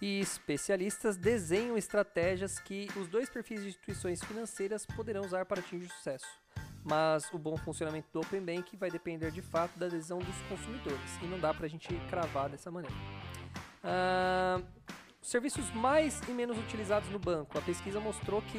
E 0.00 0.20
especialistas 0.20 1.16
desenham 1.16 1.76
estratégias 1.76 2.58
que 2.58 2.88
os 2.96 3.08
dois 3.08 3.30
perfis 3.30 3.62
de 3.62 3.68
instituições 3.68 4.22
financeiras 4.22 4.84
poderão 4.84 5.22
usar 5.22 5.46
para 5.46 5.60
atingir 5.60 5.88
sucesso. 5.88 6.26
Mas 6.84 7.28
o 7.32 7.38
bom 7.38 7.56
funcionamento 7.56 8.06
do 8.12 8.20
Open 8.20 8.40
Bank 8.42 8.76
vai 8.76 8.90
depender 8.90 9.32
de 9.32 9.42
fato 9.42 9.76
da 9.78 9.86
adesão 9.86 10.18
dos 10.18 10.36
consumidores 10.48 11.16
e 11.22 11.26
não 11.26 11.40
dá 11.40 11.52
para 11.52 11.66
a 11.66 11.68
gente 11.68 11.88
cravar 12.08 12.48
dessa 12.48 12.70
maneira. 12.70 12.94
Uh, 15.26 15.28
serviços 15.28 15.70
mais 15.72 16.20
e 16.28 16.30
menos 16.30 16.56
utilizados 16.56 17.08
no 17.10 17.18
banco. 17.18 17.58
A 17.58 17.60
pesquisa 17.60 17.98
mostrou 17.98 18.40
que 18.42 18.58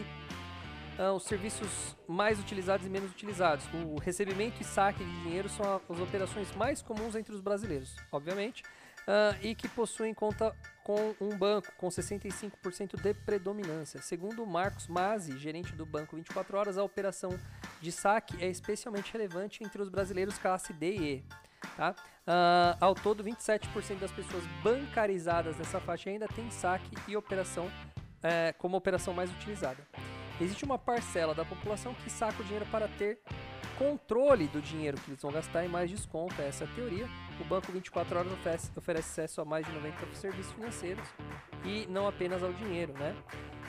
uh, 1.00 1.14
os 1.16 1.24
serviços 1.24 1.96
mais 2.08 2.40
utilizados 2.40 2.86
e 2.86 2.90
menos 2.90 3.12
utilizados. 3.12 3.66
O 3.74 3.98
recebimento 4.00 4.62
e 4.62 4.66
saque 4.66 5.04
de 5.04 5.24
dinheiro 5.24 5.48
são 5.48 5.82
as 5.90 6.00
operações 6.00 6.54
mais 6.56 6.82
comuns 6.82 7.16
entre 7.16 7.34
os 7.34 7.40
brasileiros, 7.40 7.96
obviamente, 8.12 8.64
uh, 9.08 9.38
e 9.42 9.56
que 9.56 9.68
possuem 9.70 10.14
conta 10.14 10.56
com 10.84 11.16
um 11.20 11.38
banco 11.38 11.72
com 11.78 11.88
65% 11.88 13.02
de 13.02 13.14
predominância. 13.14 14.02
Segundo 14.02 14.46
Marcos 14.46 14.88
Mazzi, 14.88 15.38
gerente 15.38 15.74
do 15.74 15.86
Banco 15.86 16.16
24 16.16 16.58
Horas, 16.58 16.78
a 16.78 16.84
operação 16.84 17.38
de 17.82 17.92
saque 17.92 18.44
é 18.44 18.50
especialmente 18.50 19.12
relevante 19.14 19.64
entre 19.64 19.82
os 19.82 19.90
brasileiros 19.90 20.38
classe 20.38 20.74
D 20.74 20.96
e 20.96 21.14
E. 21.14 21.47
Tá? 21.77 21.93
Uh, 22.27 22.75
ao 22.81 22.96
todo, 22.96 23.24
27% 23.24 24.00
das 24.00 24.12
pessoas 24.12 24.43
bancarizadas 24.63 25.55
nessa 25.57 25.79
faixa 25.79 26.10
ainda 26.10 26.27
tem 26.27 26.50
saque 26.50 26.89
e 27.07 27.15
operação 27.15 27.72
é, 28.24 28.51
como 28.57 28.75
operação 28.75 29.13
mais 29.13 29.31
utilizada. 29.31 29.77
Existe 30.41 30.65
uma 30.65 30.77
parcela 30.77 31.34
da 31.34 31.46
população 31.46 31.93
que 31.93 32.10
saca 32.10 32.41
o 32.41 32.46
dinheiro 32.46 32.65
para 32.72 32.88
ter 32.88 33.19
controle 33.77 34.48
do 34.48 34.60
dinheiro 34.60 34.98
que 34.98 35.12
eles 35.12 35.22
vão 35.22 35.31
gastar 35.31 35.63
e 35.63 35.67
mais 35.67 35.89
desconto. 35.89 36.39
Essa 36.41 36.63
é 36.63 36.67
a 36.67 36.72
teoria. 36.72 37.07
O 37.39 37.46
banco 37.46 37.72
24 37.72 38.17
horas 38.17 38.31
oferece, 38.31 38.72
oferece 38.75 39.22
acesso 39.22 39.41
a 39.41 39.46
mais 39.46 39.65
de 39.65 39.72
90 39.72 40.15
serviços 40.15 40.51
financeiros 40.53 41.07
e 41.63 41.86
não 41.88 42.07
apenas 42.07 42.43
ao 42.43 42.51
dinheiro, 42.53 42.93
né? 42.93 43.15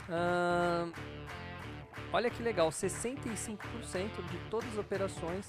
Uh, 0.08 0.92
olha 2.12 2.30
que 2.30 2.42
legal, 2.42 2.70
65% 2.70 3.58
de 4.30 4.38
todas 4.50 4.70
as 4.70 4.78
operações 4.78 5.46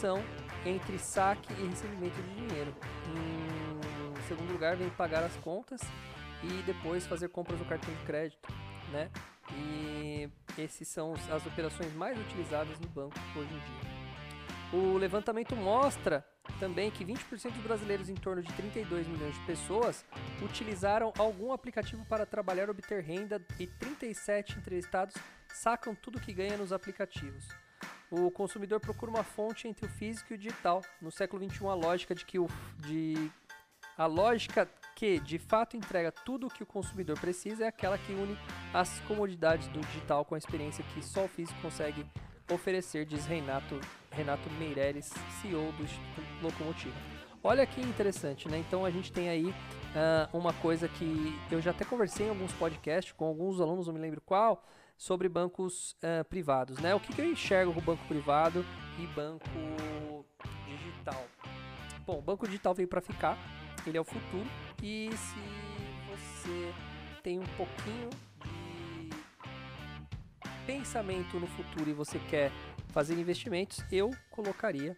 são 0.00 0.22
entre 0.66 0.98
saque 0.98 1.52
e 1.52 1.66
recebimento 1.66 2.20
de 2.22 2.34
dinheiro. 2.34 2.74
Em 4.18 4.22
segundo 4.28 4.52
lugar, 4.52 4.76
vem 4.76 4.90
pagar 4.90 5.22
as 5.22 5.36
contas 5.36 5.80
e 6.42 6.62
depois 6.62 7.06
fazer 7.06 7.28
compras 7.28 7.58
no 7.58 7.64
cartão 7.64 7.94
de 7.94 8.04
crédito, 8.04 8.52
né? 8.92 9.10
E 9.52 10.28
esses 10.58 10.88
são 10.88 11.14
as 11.14 11.46
operações 11.46 11.92
mais 11.94 12.18
utilizadas 12.18 12.78
no 12.80 12.88
banco 12.88 13.16
hoje 13.36 13.54
em 13.54 13.58
dia. 13.58 13.96
O 14.72 14.98
levantamento 14.98 15.54
mostra 15.54 16.26
também 16.58 16.90
que 16.90 17.04
20% 17.04 17.52
dos 17.52 17.62
brasileiros, 17.62 18.08
em 18.08 18.14
torno 18.14 18.42
de 18.42 18.52
32 18.54 19.06
milhões 19.06 19.34
de 19.34 19.46
pessoas, 19.46 20.04
utilizaram 20.42 21.12
algum 21.18 21.52
aplicativo 21.52 22.04
para 22.06 22.26
trabalhar 22.26 22.64
ou 22.64 22.70
obter 22.70 23.02
renda 23.02 23.40
e 23.60 23.66
37 23.66 24.58
entrevistados 24.58 25.14
sacam 25.48 25.94
tudo 25.94 26.20
que 26.20 26.32
ganha 26.32 26.56
nos 26.56 26.72
aplicativos. 26.72 27.46
O 28.10 28.30
consumidor 28.30 28.80
procura 28.80 29.10
uma 29.10 29.24
fonte 29.24 29.66
entre 29.66 29.86
o 29.86 29.88
físico 29.88 30.32
e 30.32 30.36
o 30.36 30.38
digital. 30.38 30.82
No 31.00 31.10
século 31.10 31.44
XXI, 31.48 31.66
a 31.66 31.74
lógica 31.74 32.14
de 32.14 32.24
que 32.24 32.38
o 32.38 32.46
de 32.78 33.30
a 33.98 34.06
lógica 34.06 34.68
que 34.94 35.18
de 35.20 35.38
fato 35.38 35.76
entrega 35.76 36.12
tudo 36.12 36.46
o 36.46 36.50
que 36.50 36.62
o 36.62 36.66
consumidor 36.66 37.18
precisa 37.18 37.64
é 37.64 37.68
aquela 37.68 37.98
que 37.98 38.12
une 38.12 38.36
as 38.72 39.00
comodidades 39.00 39.68
do 39.68 39.80
digital 39.80 40.24
com 40.24 40.34
a 40.34 40.38
experiência 40.38 40.84
que 40.94 41.02
só 41.02 41.24
o 41.24 41.28
físico 41.28 41.58
consegue 41.60 42.06
oferecer, 42.52 43.04
diz 43.04 43.26
Renato, 43.26 43.80
Renato 44.10 44.48
Meireles, 44.50 45.12
CEO 45.40 45.72
do 45.72 45.82
Instituto 45.82 46.26
Locomotiva. 46.42 46.94
Olha 47.42 47.66
que 47.66 47.80
interessante, 47.80 48.48
né? 48.48 48.58
Então 48.58 48.84
a 48.84 48.90
gente 48.90 49.12
tem 49.12 49.28
aí 49.28 49.46
uh, 49.46 50.36
uma 50.36 50.52
coisa 50.52 50.88
que 50.88 51.38
eu 51.50 51.60
já 51.60 51.70
até 51.70 51.84
conversei 51.84 52.26
em 52.26 52.30
alguns 52.30 52.52
podcasts 52.52 53.12
com 53.12 53.24
alguns 53.24 53.60
alunos, 53.60 53.86
não 53.86 53.94
me 53.94 54.00
lembro 54.00 54.20
qual, 54.20 54.64
sobre 54.96 55.28
bancos 55.28 55.92
uh, 55.92 56.24
privados, 56.28 56.78
né? 56.78 56.94
O 56.94 57.00
que, 57.00 57.12
que 57.12 57.20
eu 57.20 57.26
enxergo 57.26 57.72
com 57.72 57.80
banco 57.80 58.06
privado 58.06 58.64
e 58.98 59.06
banco 59.08 59.48
digital? 60.66 61.26
Bom, 62.06 62.18
o 62.18 62.22
banco 62.22 62.46
digital 62.46 62.74
veio 62.74 62.88
para 62.88 63.00
ficar, 63.00 63.36
ele 63.86 63.98
é 63.98 64.00
o 64.00 64.04
futuro 64.04 64.46
e 64.82 65.10
se 65.12 65.40
você 66.10 66.72
tem 67.22 67.38
um 67.38 67.46
pouquinho 67.56 68.10
de 68.44 69.10
pensamento 70.66 71.38
no 71.38 71.46
futuro 71.46 71.90
e 71.90 71.92
você 71.92 72.18
quer 72.30 72.50
fazer 72.88 73.14
investimentos, 73.18 73.84
eu 73.90 74.10
colocaria 74.30 74.96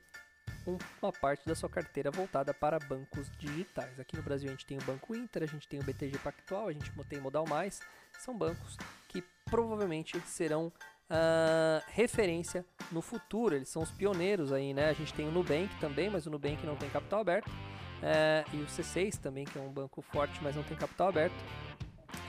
uma 1.02 1.12
parte 1.12 1.46
da 1.46 1.54
sua 1.54 1.68
carteira 1.68 2.10
voltada 2.10 2.52
para 2.52 2.78
bancos 2.78 3.30
digitais. 3.38 3.98
Aqui 3.98 4.16
no 4.16 4.22
Brasil 4.22 4.48
a 4.48 4.52
gente 4.52 4.66
tem 4.66 4.78
o 4.78 4.84
Banco 4.84 5.14
Inter, 5.14 5.42
a 5.42 5.46
gente 5.46 5.66
tem 5.68 5.80
o 5.80 5.82
BTG 5.82 6.18
Pactual, 6.18 6.68
a 6.68 6.72
gente 6.72 6.90
tem 7.08 7.18
o 7.18 7.22
Modal 7.22 7.46
Mais, 7.46 7.80
são 8.18 8.36
bancos 8.36 8.76
que 9.08 9.22
provavelmente 9.46 10.20
serão 10.26 10.72
uh, 11.10 11.82
referência 11.88 12.64
no 12.92 13.00
futuro. 13.00 13.54
Eles 13.54 13.68
são 13.68 13.82
os 13.82 13.90
pioneiros 13.90 14.52
aí, 14.52 14.72
né? 14.72 14.88
A 14.88 14.92
gente 14.92 15.12
tem 15.14 15.26
o 15.26 15.30
Nubank 15.30 15.68
também, 15.80 16.10
mas 16.10 16.26
o 16.26 16.30
Nubank 16.30 16.64
não 16.64 16.76
tem 16.76 16.88
capital 16.90 17.20
aberto. 17.20 17.48
Uh, 17.48 18.56
e 18.56 18.60
o 18.60 18.66
C6 18.66 19.18
também, 19.18 19.44
que 19.44 19.58
é 19.58 19.60
um 19.60 19.70
banco 19.70 20.00
forte, 20.02 20.38
mas 20.42 20.54
não 20.54 20.62
tem 20.62 20.76
capital 20.76 21.08
aberto. 21.08 21.34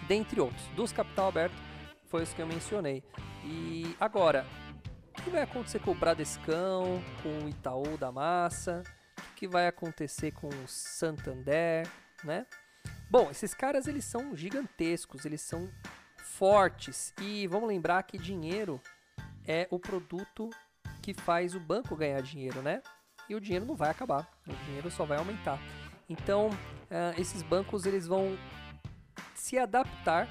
Dentre 0.08 0.40
outros. 0.42 0.64
Dos 0.76 0.92
capital 0.92 1.28
aberto, 1.30 1.56
foi 2.08 2.24
os 2.24 2.34
que 2.34 2.42
eu 2.42 2.48
mencionei. 2.48 3.04
E 3.44 3.96
agora, 4.00 4.46
o 5.20 5.22
que 5.22 5.30
vai 5.30 5.42
acontecer 5.42 5.80
com 5.80 5.92
o 5.92 5.96
Bradescão, 5.96 7.02
com 7.22 7.46
o 7.46 7.50
Itaú 7.50 7.98
da 7.98 8.10
Massa? 8.10 8.84
O 9.18 9.36
que 9.36 9.48
vai 9.48 9.68
acontecer 9.68 10.32
com 10.32 10.48
o 10.48 10.68
Santander, 10.68 11.86
né? 12.24 12.46
Bom, 13.10 13.30
esses 13.30 13.54
caras 13.54 13.86
eles 13.86 14.06
são 14.06 14.36
gigantescos, 14.36 15.26
eles 15.26 15.42
são 15.42 15.70
fortes. 16.18 17.14
E 17.22 17.48
vamos 17.48 17.68
lembrar 17.68 18.04
que 18.04 18.18
dinheiro 18.18 18.82
é 19.46 19.68
o 19.70 19.78
produto 19.78 20.50
que 21.02 21.14
faz 21.14 21.54
o 21.54 21.60
banco 21.60 21.98
ganhar 21.98 22.22
dinheiro, 22.22 22.62
né? 22.62 22.82
E 23.28 23.36
o 23.36 23.42
dinheiro 23.42 23.66
não 23.66 23.76
vai 23.76 23.90
acabar, 23.90 24.30
o 24.48 24.54
dinheiro 24.66 24.90
só 24.90 25.04
vai 25.04 25.18
aumentar. 25.18 25.60
Então, 26.08 26.48
uh, 26.48 27.20
esses 27.20 27.44
bancos 27.44 27.86
eles 27.86 28.08
vão 28.08 28.38
se 29.36 29.58
adaptar, 29.58 30.30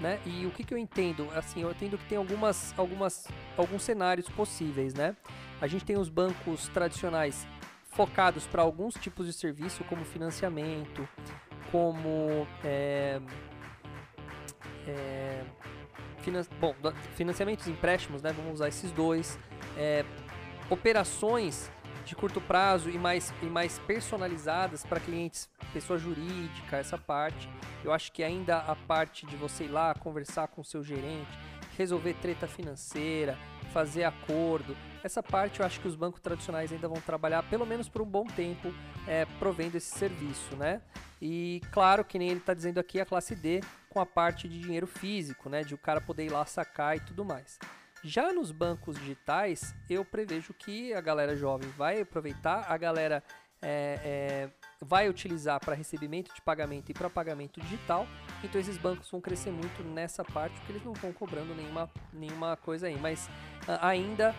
né? 0.00 0.18
E 0.24 0.46
o 0.46 0.50
que, 0.50 0.64
que 0.64 0.72
eu 0.72 0.78
entendo? 0.78 1.28
Assim, 1.34 1.62
eu 1.62 1.70
entendo 1.70 1.98
que 1.98 2.04
tem 2.06 2.18
algumas, 2.18 2.74
algumas, 2.78 3.28
alguns 3.56 3.82
cenários 3.82 4.28
possíveis, 4.28 4.94
né? 4.94 5.16
A 5.60 5.66
gente 5.66 5.84
tem 5.84 5.96
os 5.96 6.08
bancos 6.08 6.68
tradicionais 6.68 7.46
focados 7.90 8.46
para 8.46 8.62
alguns 8.62 8.94
tipos 8.94 9.26
de 9.26 9.32
serviço, 9.32 9.84
como 9.84 10.04
financiamento, 10.04 11.06
como 11.70 12.46
é, 12.64 13.20
é, 14.86 15.44
finan 16.18 16.42
bom, 16.60 16.74
financiamentos 17.14 17.66
e 17.66 17.70
empréstimos, 17.70 18.22
né? 18.22 18.32
Vamos 18.32 18.54
usar 18.54 18.68
esses 18.68 18.90
dois. 18.92 19.38
É, 19.76 20.04
operações 20.70 21.70
de 22.04 22.14
curto 22.14 22.40
prazo 22.40 22.88
e 22.88 22.98
mais, 22.98 23.32
e 23.42 23.46
mais 23.46 23.78
personalizadas 23.80 24.84
para 24.84 24.98
clientes, 24.98 25.48
pessoa 25.72 25.98
jurídica, 25.98 26.76
essa 26.76 26.98
parte. 26.98 27.48
Eu 27.84 27.92
acho 27.92 28.12
que 28.12 28.22
ainda 28.22 28.58
a 28.58 28.76
parte 28.76 29.26
de 29.26 29.36
você 29.36 29.64
ir 29.64 29.68
lá 29.68 29.94
conversar 29.94 30.48
com 30.48 30.60
o 30.60 30.64
seu 30.64 30.82
gerente, 30.82 31.30
resolver 31.76 32.14
treta 32.14 32.46
financeira, 32.46 33.38
fazer 33.72 34.04
acordo, 34.04 34.76
essa 35.02 35.22
parte 35.22 35.60
eu 35.60 35.66
acho 35.66 35.80
que 35.80 35.88
os 35.88 35.94
bancos 35.94 36.20
tradicionais 36.20 36.72
ainda 36.72 36.86
vão 36.86 37.00
trabalhar 37.00 37.42
pelo 37.44 37.64
menos 37.64 37.88
por 37.88 38.02
um 38.02 38.06
bom 38.06 38.24
tempo 38.24 38.72
é, 39.06 39.24
provendo 39.38 39.76
esse 39.76 39.96
serviço, 39.96 40.54
né? 40.56 40.82
E 41.22 41.62
claro 41.72 42.04
que 42.04 42.18
nem 42.18 42.28
ele 42.28 42.40
está 42.40 42.52
dizendo 42.52 42.78
aqui 42.78 43.00
a 43.00 43.06
classe 43.06 43.34
D 43.34 43.60
com 43.88 44.00
a 44.00 44.06
parte 44.06 44.48
de 44.48 44.60
dinheiro 44.60 44.86
físico, 44.86 45.48
né? 45.48 45.62
De 45.62 45.74
o 45.74 45.78
cara 45.78 46.00
poder 46.00 46.26
ir 46.26 46.30
lá 46.30 46.44
sacar 46.44 46.96
e 46.96 47.00
tudo 47.00 47.24
mais. 47.24 47.58
Já 48.02 48.32
nos 48.32 48.50
bancos 48.50 48.98
digitais, 48.98 49.74
eu 49.88 50.04
prevejo 50.04 50.54
que 50.54 50.92
a 50.94 51.00
galera 51.00 51.36
jovem 51.36 51.68
vai 51.70 52.00
aproveitar, 52.00 52.64
a 52.68 52.76
galera 52.76 53.22
é, 53.62 54.00
é, 54.02 54.50
vai 54.80 55.08
utilizar 55.08 55.60
para 55.60 55.74
recebimento 55.74 56.34
de 56.34 56.40
pagamento 56.40 56.90
e 56.90 56.94
para 56.94 57.10
pagamento 57.10 57.60
digital. 57.60 58.06
Então 58.42 58.60
esses 58.60 58.78
bancos 58.78 59.10
vão 59.10 59.20
crescer 59.20 59.50
muito 59.50 59.82
nessa 59.82 60.24
parte, 60.24 60.56
porque 60.56 60.72
eles 60.72 60.84
não 60.84 60.92
estão 60.92 61.12
cobrando 61.12 61.54
nenhuma, 61.54 61.90
nenhuma 62.12 62.56
coisa 62.56 62.86
aí. 62.86 62.98
Mas 62.98 63.26
uh, 63.68 63.78
ainda 63.82 64.34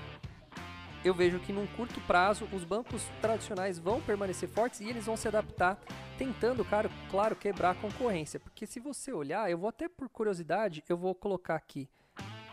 eu 1.04 1.14
vejo 1.14 1.40
que 1.40 1.52
num 1.52 1.66
curto 1.68 2.00
prazo 2.02 2.48
os 2.52 2.64
bancos 2.64 3.04
tradicionais 3.22 3.80
vão 3.80 4.02
permanecer 4.02 4.50
fortes 4.50 4.82
e 4.82 4.90
eles 4.90 5.06
vão 5.06 5.18
se 5.18 5.28
adaptar, 5.28 5.80
tentando, 6.18 6.64
cara, 6.66 6.90
claro, 7.10 7.36
quebrar 7.36 7.72
a 7.72 7.76
concorrência. 7.76 8.40
Porque 8.40 8.66
se 8.66 8.80
você 8.80 9.12
olhar, 9.12 9.50
eu 9.50 9.58
vou 9.58 9.70
até 9.70 9.88
por 9.88 10.10
curiosidade, 10.10 10.84
eu 10.90 10.98
vou 10.98 11.14
colocar 11.16 11.56
aqui. 11.56 11.90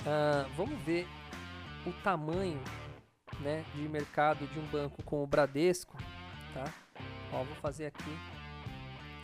Uh, 0.01 0.49
vamos 0.57 0.79
ver 0.83 1.07
o 1.87 1.93
tamanho 2.03 2.61
né, 3.41 3.65
de 3.75 3.89
mercado 3.89 4.47
de 4.47 4.59
um 4.59 4.67
banco 4.67 5.03
como 5.03 5.23
o 5.23 5.27
Bradesco, 5.27 5.97
tá? 6.55 6.73
Ó, 7.33 7.45
vou 7.45 7.57
fazer 7.57 7.87
aqui 7.87 8.19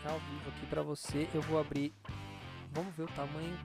ao 0.05 0.19
vivo 0.19 0.51
aqui 0.51 0.67
para 0.67 0.83
você. 0.83 1.29
Eu 1.33 1.41
vou 1.43 1.59
abrir. 1.59 1.93
Vamos 2.73 2.95
ver 2.95 3.05
o 3.05 3.09
tamanho 3.09 3.59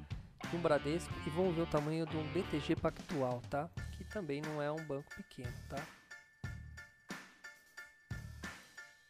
de 0.49 0.55
um 0.55 0.61
Bradesco 0.61 1.13
e 1.25 1.29
vamos 1.29 1.55
ver 1.55 1.63
o 1.63 1.67
tamanho 1.67 2.05
de 2.05 2.15
um 2.15 2.23
BTG 2.31 2.75
Pactual, 2.75 3.41
tá? 3.49 3.69
Que 3.97 4.03
também 4.03 4.41
não 4.41 4.61
é 4.61 4.71
um 4.71 4.83
banco 4.85 5.09
pequeno, 5.15 5.53
tá? 5.67 5.83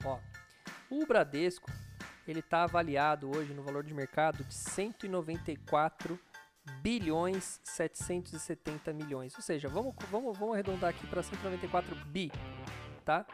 Ó, 0.04 0.18
o 0.90 1.06
Bradesco 1.06 1.70
ele 2.28 2.40
está 2.40 2.64
avaliado 2.64 3.30
hoje 3.36 3.54
no 3.54 3.64
valor 3.64 3.84
de 3.84 3.94
mercado 3.94 4.44
de 4.44 4.54
194 4.54 6.20
bilhões 6.82 7.60
770 7.64 8.94
milhões. 8.94 9.36
Ou 9.36 9.42
seja, 9.42 9.68
vamos, 9.68 9.94
vamos, 10.10 10.38
vamos 10.38 10.54
arredondar 10.54 10.92
aqui 10.92 11.06
para 11.08 11.24
194 11.24 11.96
bi, 12.06 12.32
tá? 13.04 13.26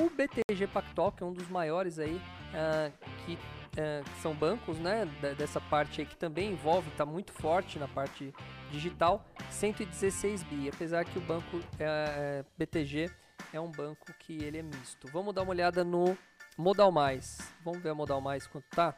O 0.00 0.08
BTG 0.10 0.68
Pactual, 0.68 1.10
que 1.10 1.24
é 1.24 1.26
um 1.26 1.32
dos 1.32 1.48
maiores 1.48 1.98
aí, 1.98 2.14
uh, 2.14 2.92
que 3.26 3.34
uh, 3.34 4.20
são 4.22 4.32
bancos, 4.32 4.78
né, 4.78 5.04
dessa 5.36 5.60
parte 5.60 6.00
aí 6.00 6.06
que 6.06 6.14
também 6.14 6.52
envolve, 6.52 6.88
está 6.88 7.04
muito 7.04 7.32
forte 7.32 7.80
na 7.80 7.88
parte 7.88 8.32
digital, 8.70 9.26
116 9.50 10.44
bi, 10.44 10.68
apesar 10.68 11.04
que 11.04 11.18
o 11.18 11.20
banco 11.20 11.56
uh, 11.56 11.64
eh, 11.80 12.44
BTG 12.56 13.10
é 13.52 13.60
um 13.60 13.72
banco 13.72 14.12
que 14.20 14.44
ele 14.44 14.58
é 14.58 14.62
misto. 14.62 15.08
Vamos 15.10 15.34
dar 15.34 15.42
uma 15.42 15.50
olhada 15.50 15.82
no 15.82 16.16
Modal 16.56 16.92
Mais. 16.92 17.38
Vamos 17.64 17.82
ver 17.82 17.88
a 17.88 17.94
Modal 17.94 18.20
Mais 18.20 18.46
quanto 18.46 18.68
tá? 18.70 18.94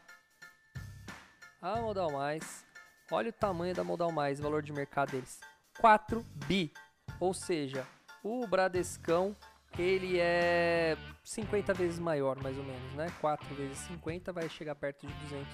A 1.62 1.80
Modal 1.80 2.12
Mais, 2.12 2.66
olha 3.10 3.30
o 3.30 3.32
tamanho 3.32 3.74
da 3.74 3.84
Modal 3.84 4.12
Mais, 4.12 4.38
o 4.38 4.42
valor 4.42 4.62
de 4.62 4.72
mercado 4.72 5.12
deles, 5.12 5.40
4 5.78 6.22
bi. 6.46 6.70
Ou 7.18 7.32
seja, 7.32 7.86
o 8.22 8.46
Bradescão 8.46 9.34
ele 9.78 10.18
é 10.18 10.96
50 11.22 11.72
vezes 11.74 11.98
maior, 11.98 12.40
mais 12.42 12.56
ou 12.56 12.64
menos, 12.64 12.92
né? 12.94 13.06
4 13.20 13.54
vezes 13.54 13.78
50 13.78 14.32
vai 14.32 14.48
chegar 14.48 14.74
perto 14.74 15.06
de 15.06 15.12
200. 15.12 15.46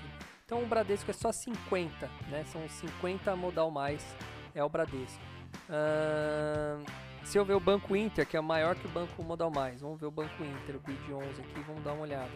Então 0.45 0.63
o 0.63 0.67
Bradesco 0.67 1.11
é 1.11 1.15
só 1.15 1.33
50, 1.33 2.09
né? 2.29 2.45
São 2.45 2.67
50 2.69 3.35
modal 3.37 3.71
mais, 3.71 4.05
é 4.55 4.63
o 4.63 4.69
Bradesco. 4.69 5.23
Uh, 5.69 6.85
se 7.27 7.37
eu 7.37 7.45
ver 7.45 7.55
o 7.55 7.61
Banco 7.61 7.97
Inter, 7.97 8.25
que 8.25 8.37
é 8.37 8.41
maior 8.41 8.77
que 8.77 8.87
o 8.87 8.91
Banco 8.91 9.21
Modal 9.21 9.51
Mais, 9.51 9.81
vamos 9.81 9.99
ver 9.99 10.07
o 10.07 10.13
Banco 10.13 10.45
Inter, 10.45 10.77
o 10.77 10.79
BID 10.79 11.13
11 11.13 11.41
aqui, 11.41 11.61
vamos 11.67 11.83
dar 11.83 11.93
uma 11.93 12.03
olhada. 12.03 12.31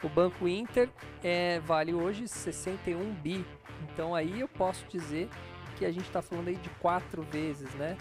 O 0.00 0.08
Banco 0.08 0.46
Inter 0.46 0.88
é, 1.24 1.58
vale 1.58 1.92
hoje 1.92 2.28
61 2.28 3.14
bi, 3.14 3.44
então 3.82 4.14
aí 4.14 4.38
eu 4.38 4.46
posso 4.46 4.86
dizer 4.86 5.28
que 5.76 5.84
a 5.84 5.90
gente 5.90 6.06
está 6.06 6.22
falando 6.22 6.48
aí 6.48 6.54
de 6.54 6.70
4 6.70 7.20
vezes, 7.22 7.74
né? 7.74 7.96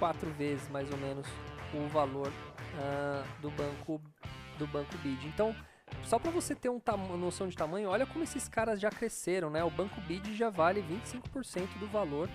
4 0.00 0.28
vezes 0.32 0.68
mais 0.68 0.90
ou 0.90 0.98
menos 0.98 1.26
o 1.74 1.88
valor 1.88 2.28
uh, 2.28 3.40
do 3.40 3.50
banco 3.50 4.00
do 4.58 4.66
banco 4.66 4.96
BID. 4.98 5.26
Então, 5.26 5.54
só 6.04 6.18
para 6.18 6.30
você 6.30 6.54
ter 6.54 6.68
um 6.68 6.80
uma 6.86 7.16
noção 7.16 7.48
de 7.48 7.56
tamanho, 7.56 7.88
olha 7.88 8.06
como 8.06 8.22
esses 8.22 8.48
caras 8.48 8.80
já 8.80 8.90
cresceram, 8.90 9.50
né? 9.50 9.64
O 9.64 9.70
banco 9.70 10.00
BID 10.02 10.36
já 10.36 10.50
vale 10.50 10.82
25% 10.82 11.78
do 11.78 11.86
valor, 11.88 12.28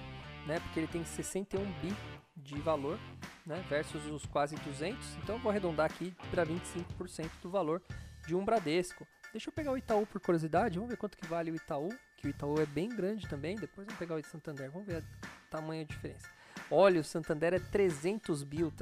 né? 0.47 0.59
Porque 0.59 0.79
ele 0.79 0.87
tem 0.87 1.03
61 1.03 1.63
bi 1.81 1.95
de 2.35 2.55
valor, 2.61 2.99
né? 3.45 3.63
Versus 3.69 4.05
os 4.07 4.25
quase 4.25 4.55
200. 4.55 5.17
Então, 5.17 5.35
eu 5.35 5.41
vou 5.41 5.51
arredondar 5.51 5.85
aqui 5.85 6.15
para 6.31 6.45
25% 6.45 7.29
do 7.41 7.49
valor 7.49 7.81
de 8.25 8.35
um 8.35 8.43
Bradesco. 8.43 9.07
Deixa 9.31 9.49
eu 9.49 9.53
pegar 9.53 9.71
o 9.71 9.77
Itaú 9.77 10.05
por 10.05 10.21
curiosidade, 10.21 10.75
vamos 10.75 10.89
ver 10.89 10.97
quanto 10.97 11.17
que 11.17 11.27
vale 11.27 11.51
o 11.51 11.55
Itaú, 11.55 11.89
que 12.17 12.27
o 12.27 12.29
Itaú 12.29 12.59
é 12.59 12.65
bem 12.65 12.89
grande 12.89 13.27
também. 13.27 13.55
Depois 13.55 13.85
vamos 13.85 13.99
pegar 13.99 14.15
o 14.15 14.21
de 14.21 14.27
Santander, 14.27 14.71
vamos 14.71 14.87
ver 14.87 15.03
o 15.03 15.49
tamanho 15.49 15.85
da 15.85 15.93
diferença. 15.93 16.29
Olha, 16.69 16.99
o 16.99 17.03
Santander 17.03 17.53
é 17.53 17.59
300 17.59 18.43
bi. 18.43 18.63
O 18.63 18.73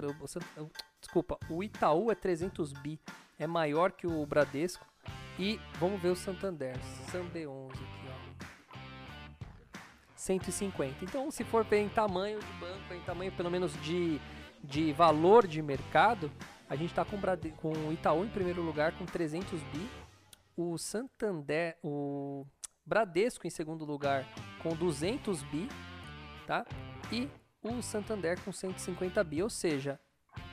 desculpa, 0.99 1.37
o 1.49 1.63
Itaú 1.63 2.11
é 2.11 2.15
300 2.15 2.71
bi. 2.73 2.99
É 3.37 3.45
maior 3.45 3.91
que 3.91 4.07
o 4.07 4.25
Bradesco. 4.25 4.85
E 5.37 5.59
vamos 5.79 6.01
ver 6.01 6.09
o 6.09 6.15
Santander. 6.15 6.77
SamB11 7.11 7.71
aqui, 7.71 8.07
ó. 8.09 8.53
150. 10.15 11.03
Então, 11.03 11.29
se 11.29 11.43
for 11.43 11.65
em 11.73 11.89
tamanho 11.89 12.39
de 12.39 12.53
banco, 12.53 12.93
em 12.93 13.01
tamanho 13.01 13.31
pelo 13.34 13.51
menos 13.51 13.73
de, 13.81 14.21
de 14.63 14.93
valor 14.93 15.45
de 15.45 15.62
mercado, 15.62 16.31
a 16.69 16.75
gente 16.75 16.91
está 16.91 17.03
com, 17.03 17.19
com 17.58 17.73
o 17.88 17.91
Itaú 17.91 18.23
em 18.23 18.29
primeiro 18.29 18.62
lugar 18.62 18.97
com 18.97 19.05
300 19.05 19.62
bi. 19.63 19.89
O 20.55 20.77
Santander, 20.77 21.77
o 21.84 22.45
Bradesco 22.86 23.45
em 23.45 23.49
segundo 23.49 23.84
lugar 23.84 24.25
com 24.62 24.75
200 24.75 25.43
bi, 25.43 25.67
tá? 26.45 26.65
E 27.12 27.27
o 27.63 27.82
Santander 27.82 28.39
com 28.41 28.52
150 28.52 29.23
bi, 29.23 29.41
ou 29.41 29.49
seja, 29.49 29.99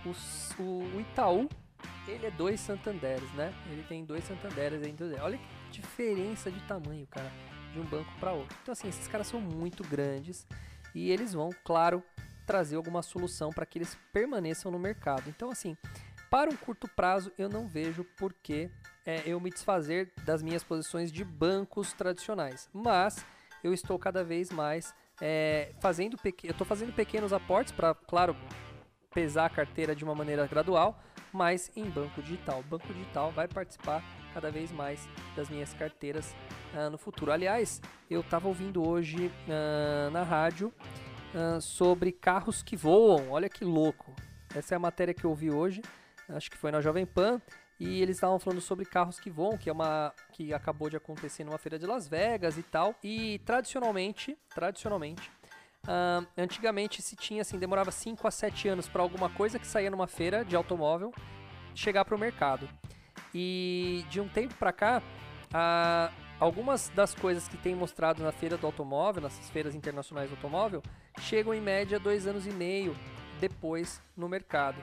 o, 0.05 0.63
o 0.63 1.01
Itaú 1.01 1.49
ele 2.07 2.27
é 2.27 2.31
dois 2.31 2.61
Santanderes, 2.61 3.31
né? 3.35 3.55
Ele 3.71 3.83
tem 3.85 4.05
dois 4.05 4.25
Santanderes 4.25 4.81
dentro 4.81 5.09
dele. 5.09 5.21
Olha 5.21 5.39
que 5.39 5.71
diferença 5.71 6.51
de 6.51 6.61
tamanho, 6.63 7.07
cara, 7.07 7.31
de 7.73 7.79
um 7.79 7.85
banco 7.85 8.11
para 8.19 8.33
outro. 8.33 8.57
Então 8.63 8.73
assim, 8.73 8.89
esses 8.89 9.07
caras 9.07 9.27
são 9.27 9.41
muito 9.41 9.83
grandes 9.85 10.47
e 10.95 11.11
eles 11.11 11.33
vão, 11.33 11.51
claro, 11.65 12.03
trazer 12.47 12.77
alguma 12.77 13.03
solução 13.03 13.51
para 13.51 13.65
que 13.65 13.79
eles 13.79 13.97
permaneçam 14.13 14.71
no 14.73 14.79
mercado. 14.79 15.29
Então 15.29 15.51
assim, 15.51 15.77
para 16.31 16.51
um 16.51 16.57
curto 16.57 16.89
prazo 16.89 17.33
eu 17.39 17.49
não 17.49 17.67
vejo 17.69 18.05
por 18.17 18.33
que 18.33 18.71
é, 19.07 19.23
eu 19.27 19.41
me 19.41 19.51
desfazer 19.51 20.13
das 20.25 20.43
minhas 20.43 20.63
posições 20.63 21.11
de 21.11 21.25
bancos 21.25 21.93
tradicionais, 21.93 22.69
mas 22.73 23.25
eu 23.63 23.73
estou 23.73 23.99
cada 23.99 24.25
vez 24.25 24.51
mais 24.51 24.95
é, 25.21 25.73
fazendo 25.81 26.17
eu 26.25 26.51
estou 26.51 26.67
fazendo 26.67 26.93
pequenos 26.93 27.33
aportes 27.33 27.73
para, 27.73 27.95
claro, 27.95 28.37
pesar 29.13 29.47
a 29.47 29.51
carteira 29.51 29.95
de 29.95 30.05
uma 30.05 30.15
maneira 30.15 30.47
gradual, 30.47 31.03
mas 31.33 31.71
em 31.77 31.85
banco 31.85 32.23
digital. 32.23 32.61
O 32.61 32.63
banco 32.63 32.93
digital 32.93 33.31
vai 33.31 33.47
participar 33.47 34.03
cada 34.33 34.51
vez 34.51 34.71
mais 34.71 35.09
das 35.37 35.49
minhas 35.49 35.73
carteiras 35.75 36.35
uh, 36.75 36.91
no 36.91 36.99
futuro. 36.99 37.33
Aliás, 37.33 37.81
eu 38.09 38.21
estava 38.21 38.49
ouvindo 38.49 38.87
hoje 38.87 39.27
uh, 39.27 40.11
na 40.11 40.23
rádio 40.23 40.73
uh, 41.35 41.61
sobre 41.61 42.13
carros 42.13 42.63
que 42.63 42.77
voam. 42.77 43.31
Olha 43.31 43.49
que 43.49 43.65
louco! 43.65 44.15
Essa 44.55 44.75
é 44.75 44.77
a 44.77 44.81
matéria 44.81 45.15
que 45.15 45.25
eu 45.25 45.31
ouvi 45.31 45.51
hoje. 45.51 45.83
Acho 46.29 46.51
que 46.51 46.57
foi 46.57 46.71
na 46.71 46.81
Jovem 46.81 47.05
Pan 47.05 47.41
e 47.81 48.03
eles 48.03 48.19
estavam 48.19 48.39
falando 48.39 48.61
sobre 48.61 48.85
carros 48.85 49.19
que 49.19 49.31
voam, 49.31 49.57
que 49.57 49.71
é 49.71 49.73
uma 49.73 50.13
que 50.33 50.53
acabou 50.53 50.91
de 50.91 50.99
acontecer 50.99 51.45
numa 51.45 51.57
feira 51.57 51.79
de 51.79 51.87
Las 51.87 52.07
Vegas 52.07 52.59
e 52.59 52.63
tal. 52.63 52.95
E 53.03 53.39
tradicionalmente, 53.39 54.37
tradicionalmente, 54.55 55.31
uh, 55.85 56.27
antigamente 56.37 57.01
se 57.01 57.17
tinha 57.17 57.41
assim, 57.41 57.59
demorava 57.59 57.91
5 57.91 58.29
a 58.29 58.31
7 58.31 58.69
anos 58.69 58.87
para 58.87 59.01
alguma 59.01 59.31
coisa 59.31 59.59
que 59.59 59.67
saía 59.67 59.91
numa 59.91 60.07
feira 60.07 60.45
de 60.45 60.55
automóvel 60.55 61.11
chegar 61.75 62.05
para 62.05 62.15
o 62.15 62.19
mercado. 62.19 62.69
E 63.35 64.05
de 64.11 64.21
um 64.21 64.29
tempo 64.29 64.55
para 64.57 64.73
cá, 64.75 65.03
uh, 65.47 66.15
algumas 66.39 66.91
das 66.91 67.15
coisas 67.15 67.49
que 67.49 67.57
tem 67.57 67.75
mostrado 67.75 68.23
na 68.23 68.31
feira 68.31 68.59
do 68.59 68.67
automóvel, 68.67 69.23
nessas 69.23 69.49
feiras 69.49 69.75
internacionais 69.75 70.29
do 70.29 70.37
automóvel, 70.37 70.83
chegam 71.21 71.55
em 71.55 71.63
média 71.63 71.99
dois 71.99 72.27
anos 72.27 72.47
e 72.47 72.51
meio 72.51 72.95
depois 73.41 74.03
no 74.17 74.29
mercado. 74.29 74.81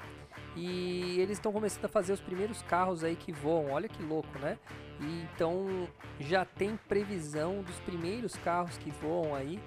E 0.55 1.19
eles 1.19 1.37
estão 1.37 1.53
começando 1.53 1.85
a 1.85 1.87
fazer 1.87 2.13
os 2.13 2.19
primeiros 2.19 2.61
carros 2.63 3.03
aí 3.03 3.15
que 3.15 3.31
voam. 3.31 3.71
Olha 3.71 3.87
que 3.87 4.01
louco, 4.01 4.39
né? 4.39 4.57
E 4.99 5.21
então 5.21 5.87
já 6.19 6.43
tem 6.43 6.75
previsão 6.75 7.61
dos 7.61 7.79
primeiros 7.81 8.35
carros 8.35 8.77
que 8.77 8.89
voam 8.89 9.35
aí 9.35 9.61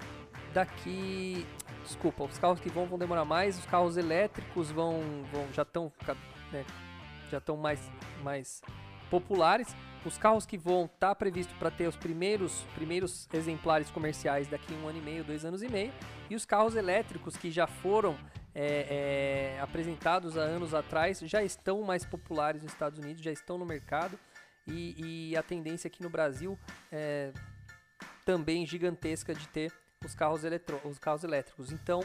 daqui. 0.53 1.45
Desculpa, 1.83 2.25
os 2.25 2.37
carros 2.37 2.59
que 2.59 2.69
vão 2.69 2.85
vão 2.85 2.99
demorar 2.99 3.25
mais, 3.25 3.57
os 3.57 3.65
carros 3.65 3.95
elétricos 3.97 4.69
vão, 4.69 5.01
vão 5.31 5.47
já 5.53 5.63
estão 5.63 5.91
né, 6.51 6.65
já 7.29 7.37
estão 7.37 7.55
mais, 7.55 7.79
mais 8.21 8.61
populares. 9.09 9.73
Os 10.03 10.17
carros 10.17 10.45
que 10.45 10.57
vão 10.57 10.89
tá 10.99 11.13
previsto 11.13 11.53
para 11.55 11.71
ter 11.71 11.87
os 11.87 11.95
primeiros, 11.95 12.65
primeiros 12.75 13.29
exemplares 13.31 13.89
comerciais 13.91 14.47
daqui 14.47 14.73
um 14.73 14.87
ano 14.87 14.97
e 14.97 15.01
meio, 15.01 15.23
dois 15.23 15.45
anos 15.45 15.63
e 15.63 15.69
meio. 15.69 15.93
E 16.29 16.35
os 16.35 16.45
carros 16.45 16.75
elétricos 16.75 17.37
que 17.37 17.51
já 17.51 17.67
foram 17.67 18.17
é, 18.53 19.55
é, 19.55 19.61
apresentados 19.61 20.37
há 20.37 20.41
anos 20.41 20.73
atrás 20.73 21.19
já 21.19 21.43
estão 21.43 21.81
mais 21.81 22.05
populares 22.05 22.61
nos 22.61 22.71
Estados 22.71 22.99
Unidos, 22.99 23.21
já 23.21 23.31
estão 23.31 23.57
no 23.57 23.65
mercado 23.65 24.19
e, 24.67 25.29
e 25.31 25.37
a 25.37 25.43
tendência 25.43 25.87
aqui 25.87 26.01
no 26.03 26.09
Brasil 26.09 26.57
é 26.91 27.31
também 28.25 28.65
gigantesca 28.65 29.33
de 29.33 29.47
ter 29.47 29.73
os 30.05 30.15
carros, 30.15 30.43
eletro, 30.43 30.79
os 30.85 30.97
carros 30.99 31.23
elétricos. 31.23 31.71
Então, 31.71 32.03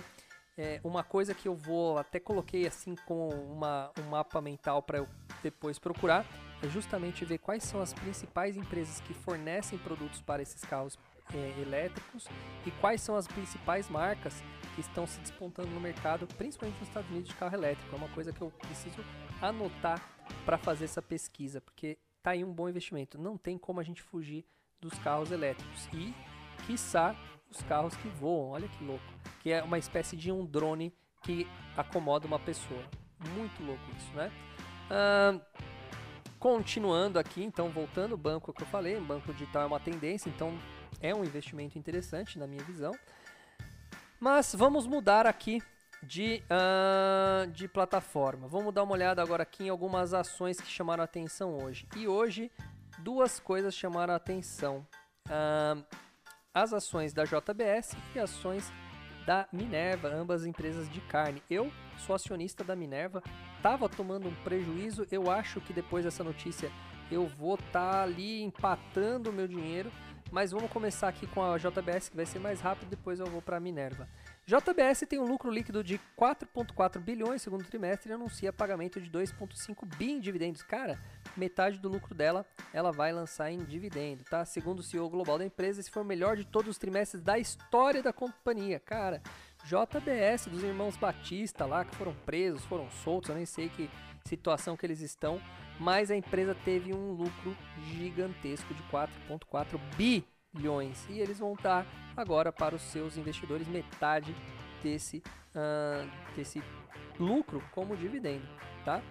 é, 0.57 0.81
uma 0.83 1.05
coisa 1.05 1.35
que 1.35 1.49
eu 1.49 1.55
vou 1.55 1.99
até 1.99 2.19
coloquei 2.19 2.67
assim 2.67 2.95
com 3.07 3.29
uma, 3.29 3.93
um 3.99 4.11
mapa 4.11 4.41
mental 4.41 4.83
para 4.83 4.99
eu 4.99 5.09
depois 5.43 5.79
procurar 5.79 6.27
é 6.63 6.69
justamente 6.69 7.25
ver 7.25 7.39
quais 7.39 7.63
são 7.63 7.81
as 7.81 7.93
principais 7.93 8.57
empresas 8.57 9.01
que 9.01 9.13
fornecem 9.13 9.79
produtos 9.79 10.23
para 10.23 10.43
esses 10.43 10.63
carros 10.63 10.99
é, 11.35 11.61
elétricos 11.61 12.27
e 12.65 12.71
quais 12.73 13.01
são 13.01 13.17
as 13.17 13.27
principais 13.27 13.89
marcas 13.89 14.43
que 14.75 14.81
estão 14.81 15.07
se 15.07 15.19
despontando 15.21 15.69
no 15.69 15.81
mercado, 15.81 16.27
principalmente 16.37 16.79
nos 16.79 16.89
Estados 16.89 17.11
Unidos, 17.11 17.29
de 17.29 17.35
carro 17.35 17.55
elétrico. 17.55 17.95
É 17.95 17.99
uma 17.99 18.09
coisa 18.09 18.33
que 18.33 18.41
eu 18.41 18.51
preciso 18.51 19.05
anotar 19.41 20.01
para 20.45 20.59
fazer 20.59 20.85
essa 20.85 21.03
pesquisa, 21.03 21.61
porque 21.61 21.99
tá 22.23 22.33
aí 22.33 22.45
um 22.45 22.53
bom 22.53 22.69
investimento. 22.69 23.19
Não 23.19 23.37
tem 23.37 23.57
como 23.59 23.81
a 23.81 23.83
gente 23.83 24.03
fugir 24.03 24.45
dos 24.81 24.99
carros 24.99 25.31
elétricos 25.31 25.89
e, 25.93 26.15
quiçá, 26.67 27.17
os 27.51 27.63
carros 27.63 27.97
que 27.97 28.09
voam. 28.09 28.51
Olha 28.51 28.69
que 28.69 28.85
louco. 28.85 29.05
Que 29.41 29.53
é 29.53 29.63
uma 29.63 29.79
espécie 29.79 30.17
de 30.17 30.31
um 30.31 30.45
drone 30.45 30.93
que 31.23 31.47
acomoda 31.77 32.27
uma 32.27 32.39
pessoa. 32.39 32.83
Muito 33.35 33.63
louco 33.65 33.83
isso, 33.97 34.13
né? 34.15 34.31
continuando 36.39 37.19
aqui, 37.19 37.43
então 37.43 37.71
voltando, 37.71 38.13
o 38.13 38.17
banco 38.17 38.53
que 38.53 38.63
eu 38.63 38.67
falei, 38.67 39.01
banco 39.01 39.33
digital 39.33 39.63
é 39.63 39.67
uma 39.67 39.81
tendência, 39.81 40.29
então 40.29 40.57
é 41.01 41.15
um 41.15 41.25
investimento 41.25 41.79
interessante 41.79 42.39
na 42.39 42.47
minha 42.47 42.63
visão. 42.65 42.93
Mas 44.19 44.55
vamos 44.55 44.87
mudar 44.87 45.27
aqui 45.27 45.63
de, 46.03 46.43
uh, 46.51 47.51
de 47.51 47.69
plataforma. 47.69 48.49
Vamos 48.49 48.73
dar 48.73 48.83
uma 48.83 48.93
olhada 48.93 49.23
agora 49.23 49.43
aqui 49.43 49.65
em 49.65 49.69
algumas 49.69 50.15
ações 50.15 50.61
que 50.61 50.69
chamaram 50.69 51.03
a 51.03 51.05
atenção 51.05 51.59
hoje. 51.63 51.87
E 51.97 52.09
hoje, 52.09 52.51
duas 52.99 53.39
coisas 53.39 53.75
chamaram 53.75 54.15
a 54.15 54.17
atenção. 54.17 54.87
Uh, 55.27 55.85
as 56.55 56.73
ações 56.73 57.13
da 57.13 57.25
JBS 57.25 57.95
e 58.15 58.19
ações 58.19 58.73
da 59.27 59.47
Minerva, 59.53 60.09
ambas 60.09 60.47
empresas 60.47 60.89
de 60.89 61.01
carne. 61.03 61.43
Eu 61.51 61.71
sou 61.99 62.15
acionista 62.15 62.63
da 62.63 62.77
Minerva, 62.77 63.23
estava 63.57 63.89
tomando 63.89 64.29
um 64.29 64.35
prejuízo, 64.37 65.07
eu 65.11 65.31
acho 65.31 65.61
que 65.61 65.73
depois 65.73 66.05
dessa 66.05 66.23
notícia 66.23 66.71
eu 67.11 67.27
vou 67.27 67.55
estar 67.55 67.93
tá 67.93 68.03
ali 68.03 68.43
empatando 68.43 69.31
o 69.31 69.33
meu 69.33 69.49
dinheiro, 69.49 69.91
mas 70.31 70.51
vamos 70.51 70.71
começar 70.71 71.09
aqui 71.09 71.27
com 71.27 71.43
a 71.43 71.57
JBS 71.57 72.09
que 72.09 72.17
vai 72.17 72.27
ser 72.27 72.39
mais 72.39 72.61
rápido, 72.61 72.89
depois 72.89 73.21
eu 73.21 73.27
vou 73.27 73.41
para 73.41 73.57
a 73.57 73.61
Minerva. 73.61 74.09
JBS 74.47 75.07
tem 75.09 75.19
um 75.19 75.27
lucro 75.27 75.51
líquido 75.51 75.83
de 75.83 76.01
4,4 76.17 77.01
bilhões 77.01 77.43
segundo 77.43 77.65
trimestre 77.65 78.11
e 78.11 78.15
anuncia 78.15 78.53
pagamento 78.53 79.01
de 79.01 79.11
2,5 79.11 79.85
bi 79.97 80.13
em 80.13 80.21
dividendos. 80.21 80.63
Cara, 80.63 80.99
metade 81.37 81.79
do 81.79 81.89
lucro 81.89 82.15
dela 82.15 82.47
ela 82.73 82.93
vai 82.93 83.13
lançar 83.13 83.51
em 83.51 83.59
dividendo, 83.65 84.25
tá? 84.25 84.45
Segundo 84.45 84.81
o 84.81 84.83
CEO 84.83 85.09
global 85.09 85.39
da 85.39 85.45
empresa, 85.45 85.81
esse 85.81 85.91
foi 85.91 86.03
o 86.03 86.07
melhor 86.07 86.37
de 86.37 86.45
todos 86.45 86.71
os 86.71 86.79
trimestres 86.79 87.23
da 87.23 87.39
história 87.39 88.03
da 88.03 88.13
companhia. 88.13 88.79
Cara, 88.79 89.21
JBS 89.65 90.47
dos 90.47 90.63
irmãos 90.63 90.97
Batista 90.97 91.67
lá 91.67 91.85
que 91.85 91.97
foram 91.97 92.15
presos, 92.25 92.65
foram 92.67 92.89
soltos, 92.91 93.31
eu 93.31 93.37
nem 93.37 93.47
sei 93.47 93.69
que 93.69 93.91
situação 94.25 94.77
que 94.77 94.87
eles 94.87 95.01
estão, 95.01 95.41
mas 95.79 96.11
a 96.11 96.17
empresa 96.17 96.55
teve 96.65 96.95
um 96.95 97.13
lucro 97.13 97.57
gigantesco 97.93 98.73
de 98.75 98.83
4,4 98.85 99.79
bi 99.97 100.25
bilhões 100.53 101.07
e 101.11 101.21
eles 101.21 101.39
vão 101.39 101.55
dar 101.63 101.87
agora 102.17 102.51
para 102.51 102.75
os 102.75 102.83
seus 102.83 103.17
investidores 103.17 103.69
metade 103.69 104.35
desse, 104.83 105.23
uh, 105.55 106.09
desse 106.35 106.63
lucro 107.19 107.63
como 107.73 107.97
dividendo, 107.97 108.47
tá? 108.85 109.03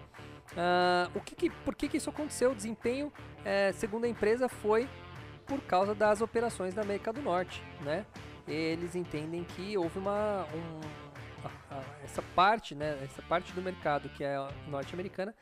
Uh, 0.52 1.18
o 1.18 1.20
que, 1.20 1.34
que 1.34 1.50
por 1.50 1.74
que, 1.74 1.88
que 1.88 1.96
isso 1.96 2.10
aconteceu? 2.10 2.52
O 2.52 2.54
desempenho, 2.54 3.12
é, 3.44 3.72
segundo 3.72 4.04
a 4.04 4.08
empresa, 4.08 4.48
foi 4.48 4.88
por 5.44 5.60
causa 5.62 5.94
das 5.94 6.20
operações 6.20 6.74
da 6.74 6.82
América 6.82 7.12
do 7.12 7.20
Norte, 7.22 7.62
né? 7.82 8.06
Eles 8.46 8.94
entendem 8.94 9.42
que 9.42 9.76
houve 9.76 9.98
uma 9.98 10.46
um, 10.54 10.80
a, 11.44 11.74
a, 11.74 11.82
essa 12.04 12.22
parte, 12.34 12.74
né? 12.74 12.98
Essa 13.02 13.22
parte 13.22 13.52
do 13.52 13.62
mercado 13.62 14.08
que 14.10 14.22
é 14.22 14.36
norte-americana 14.68 15.34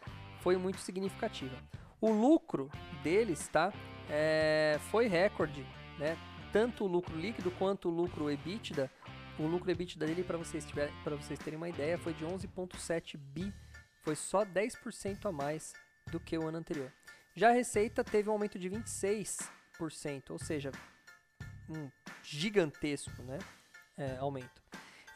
foi 0.44 0.57
muito 0.57 0.78
significativa. 0.78 1.57
O 2.00 2.12
lucro 2.12 2.70
deles, 3.02 3.48
tá? 3.48 3.72
É, 4.09 4.78
foi 4.90 5.09
recorde 5.09 5.66
né? 5.98 6.16
Tanto 6.52 6.85
o 6.85 6.87
lucro 6.87 7.16
líquido 7.16 7.50
quanto 7.52 7.88
o 7.88 7.92
lucro 7.92 8.30
EBITDA. 8.30 8.90
O 9.38 9.46
lucro 9.46 9.70
EBITDA 9.70 10.07
dele, 10.07 10.22
para 10.22 10.38
vocês, 10.38 10.66
para 11.02 11.16
vocês 11.16 11.38
terem 11.38 11.57
uma 11.57 11.68
ideia, 11.68 11.98
foi 11.98 12.14
de 12.14 12.24
11,7 12.24 13.16
bi. 13.16 13.52
Foi 14.02 14.14
só 14.14 14.44
10% 14.44 15.26
a 15.26 15.33
mais 15.33 15.72
do 16.11 16.20
que 16.20 16.37
o 16.38 16.46
ano 16.46 16.59
anterior. 16.59 16.92
Já 17.35 17.48
a 17.48 17.52
receita 17.52 18.04
teve 18.04 18.28
um 18.28 18.33
aumento 18.33 18.59
de 18.59 18.70
26%, 18.70 20.30
ou 20.30 20.38
seja, 20.38 20.70
um 21.68 21.90
gigantesco 22.22 23.22
né, 23.22 23.38
é, 23.96 24.16
aumento. 24.18 24.62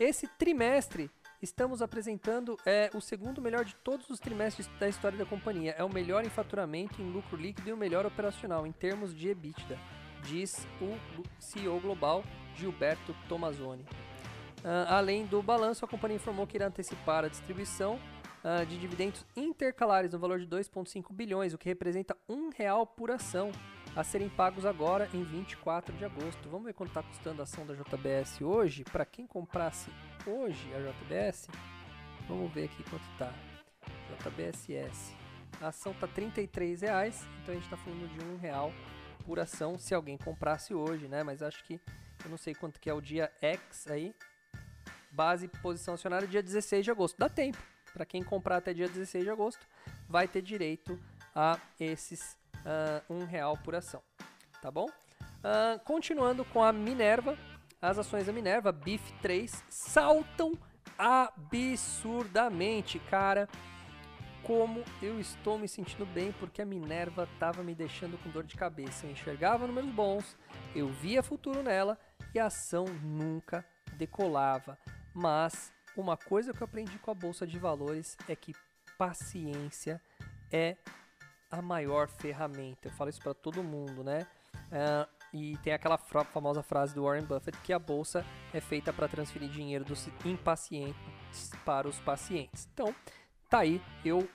Esse 0.00 0.26
trimestre 0.26 1.10
estamos 1.42 1.83
apresentando 1.83 2.57
é, 2.66 2.90
o 2.94 3.01
segundo 3.01 3.40
melhor 3.40 3.64
de 3.64 3.74
todos 3.77 4.11
os 4.11 4.18
trimestres 4.18 4.68
da 4.79 4.88
história 4.88 5.18
da 5.18 5.24
companhia. 5.24 5.74
É 5.79 5.85
o 5.85 5.92
melhor 5.92 6.24
em 6.24 6.31
faturamento, 6.31 7.01
em 7.01 7.11
lucro 7.11 7.37
líquido 7.37 7.68
e 7.68 7.72
o 7.72 7.77
melhor 7.77 8.07
operacional 8.07 8.66
em 8.66 8.72
termos 8.72 9.14
de 9.14 9.29
EBITDA 9.29 9.79
diz 10.22 10.66
o 10.81 11.22
CEO 11.38 11.81
global 11.81 12.24
Gilberto 12.55 13.14
Tomazoni. 13.29 13.83
Uh, 14.59 14.88
além 14.88 15.24
do 15.27 15.42
balanço, 15.42 15.85
a 15.85 15.88
companhia 15.88 16.16
informou 16.16 16.46
que 16.46 16.57
irá 16.57 16.66
antecipar 16.66 17.24
a 17.24 17.29
distribuição 17.29 17.98
uh, 18.42 18.66
de 18.66 18.79
dividendos 18.79 19.24
intercalares 19.37 20.12
no 20.12 20.18
valor 20.18 20.40
de 20.40 20.46
2,5 20.46 21.12
bilhões, 21.12 21.55
o 21.55 21.59
que 21.59 21.68
representa 21.68 22.16
um 22.29 22.51
real 22.51 22.87
por 22.87 23.11
ação, 23.11 23.53
a 23.96 24.05
serem 24.05 24.29
pagos 24.29 24.64
agora 24.64 25.09
em 25.12 25.22
24 25.22 25.96
de 25.96 26.05
agosto. 26.05 26.48
Vamos 26.48 26.66
ver 26.66 26.74
quanto 26.74 26.90
está 26.90 27.03
custando 27.03 27.40
a 27.40 27.44
ação 27.44 27.66
da 27.66 27.74
JBS 27.74 28.40
hoje? 28.40 28.85
Para 28.85 29.05
quem 29.05 29.27
comprasse 29.27 29.90
hoje 30.27 30.72
a 30.74 30.81
JBS, 30.81 31.48
vamos 32.29 32.53
ver 32.53 32.64
aqui 32.64 32.83
quanto 32.85 33.05
está. 33.12 33.33
JBSS. 34.22 35.14
A 35.61 35.68
ação 35.68 35.92
está 35.92 36.07
R$ 36.07 36.12
33,00, 36.12 37.27
então 37.42 37.53
a 37.53 37.55
gente 37.55 37.64
está 37.64 37.77
falando 37.77 38.09
de 38.09 38.24
um 38.24 38.38
real 38.38 38.72
por 39.24 39.38
ação 39.38 39.79
se 39.79 39.94
alguém 39.94 40.16
comprasse 40.16 40.72
hoje, 40.72 41.09
né? 41.09 41.22
Mas 41.22 41.42
acho 41.42 41.62
que 41.64 41.81
eu 42.24 42.31
não 42.31 42.37
sei 42.37 42.55
quanto 42.55 42.81
que 42.81 42.88
é 42.88 42.94
o 42.94 43.01
dia 43.01 43.31
X 43.42 43.87
aí. 43.88 44.14
Base 45.11 45.48
posição 45.48 45.94
acionária 45.94 46.29
dia 46.29 46.42
16 46.42 46.85
de 46.85 46.90
agosto. 46.90 47.18
Dá 47.18 47.29
tempo. 47.29 47.59
Para 47.92 48.07
quem 48.07 48.22
comprar 48.22 48.59
até 48.59 48.72
dia 48.72 48.88
16 48.88 49.24
de 49.24 49.31
agosto, 49.31 49.66
vai 50.09 50.29
ter 50.29 50.42
direito 50.42 50.98
a 51.35 51.59
esses 51.81 52.38
uh, 52.64 53.03
um 53.12 53.25
real 53.25 53.57
por 53.59 53.75
ação. 53.75 54.01
Tá 54.61 54.71
bom? 54.71 54.87
Uh, 54.87 55.79
continuando 55.85 56.44
com 56.44 56.62
a 56.62 56.73
Minerva, 56.73 57.37
as 57.81 57.99
ações 57.99 58.27
da 58.27 58.33
Minerva, 58.33 58.73
BIF 58.73 59.12
3, 59.23 59.64
saltam 59.68 60.53
absurdamente, 60.99 62.99
cara 62.99 63.49
como 64.49 64.83
eu 65.03 65.21
estou 65.21 65.59
me 65.59 65.68
sentindo 65.68 66.07
bem 66.07 66.33
porque 66.33 66.62
a 66.62 66.64
Minerva 66.64 67.29
estava 67.35 67.62
me 67.62 67.75
deixando 67.75 68.16
com 68.16 68.31
dor 68.31 68.44
de 68.44 68.57
cabeça. 68.57 69.05
Eu 69.05 69.11
enxergava 69.11 69.66
números 69.66 69.90
bons, 69.90 70.38
eu 70.75 70.88
via 70.88 71.23
futuro 71.23 71.62
nela 71.62 71.99
e 72.35 72.38
a 72.38 72.47
ação 72.47 72.87
nunca 73.03 73.62
decolava. 73.99 74.79
Mas 75.12 75.71
uma 75.94 76.16
coisa 76.16 76.55
que 76.55 76.62
eu 76.62 76.64
aprendi 76.64 76.99
com 76.99 77.11
a 77.11 77.14
bolsa 77.14 77.47
de 77.47 77.59
valores 77.59 78.16
é 78.27 78.35
que 78.35 78.55
paciência 78.97 80.01
é 80.51 80.79
a 81.50 81.62
maior 81.62 82.08
ferramenta. 82.08 82.88
Eu 82.88 82.92
falo 82.92 83.11
isso 83.11 83.20
para 83.20 83.34
todo 83.34 83.62
mundo, 83.62 84.04
né? 84.04 84.26
Uh, 84.70 85.08
e 85.32 85.56
tem 85.58 85.72
aquela 85.72 85.98
famosa 85.98 86.62
frase 86.62 86.94
do 86.94 87.04
Warren 87.04 87.24
Buffett 87.24 87.56
que 87.58 87.72
a 87.72 87.78
bolsa 87.78 88.24
é 88.52 88.61
feita 88.61 88.92
para 88.92 89.08
transferir 89.08 89.48
dinheiro 89.48 89.84
dos 89.84 90.08
impacientes 90.24 91.50
para 91.64 91.88
os 91.88 91.98
pacientes. 92.00 92.68
Então, 92.72 92.94
tá 93.48 93.61
aí 93.61 93.80
eu 94.04 94.28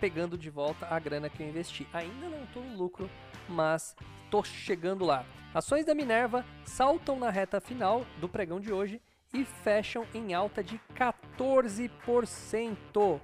pegando 0.00 0.36
de 0.36 0.50
volta 0.50 0.86
a 0.86 0.98
grana 0.98 1.30
que 1.30 1.42
eu 1.42 1.48
investi. 1.48 1.86
Ainda 1.92 2.28
não 2.28 2.44
estou 2.44 2.64
no 2.64 2.76
lucro, 2.76 3.08
mas 3.48 3.94
estou 4.24 4.42
chegando 4.42 5.04
lá. 5.04 5.24
Ações 5.54 5.84
da 5.84 5.94
Minerva 5.94 6.44
saltam 6.64 7.18
na 7.18 7.30
reta 7.30 7.60
final 7.60 8.04
do 8.18 8.28
pregão 8.28 8.58
de 8.58 8.72
hoje 8.72 9.00
e 9.32 9.44
fecham 9.44 10.04
em 10.12 10.34
alta 10.34 10.62
de 10.62 10.80
14%, 10.94 13.20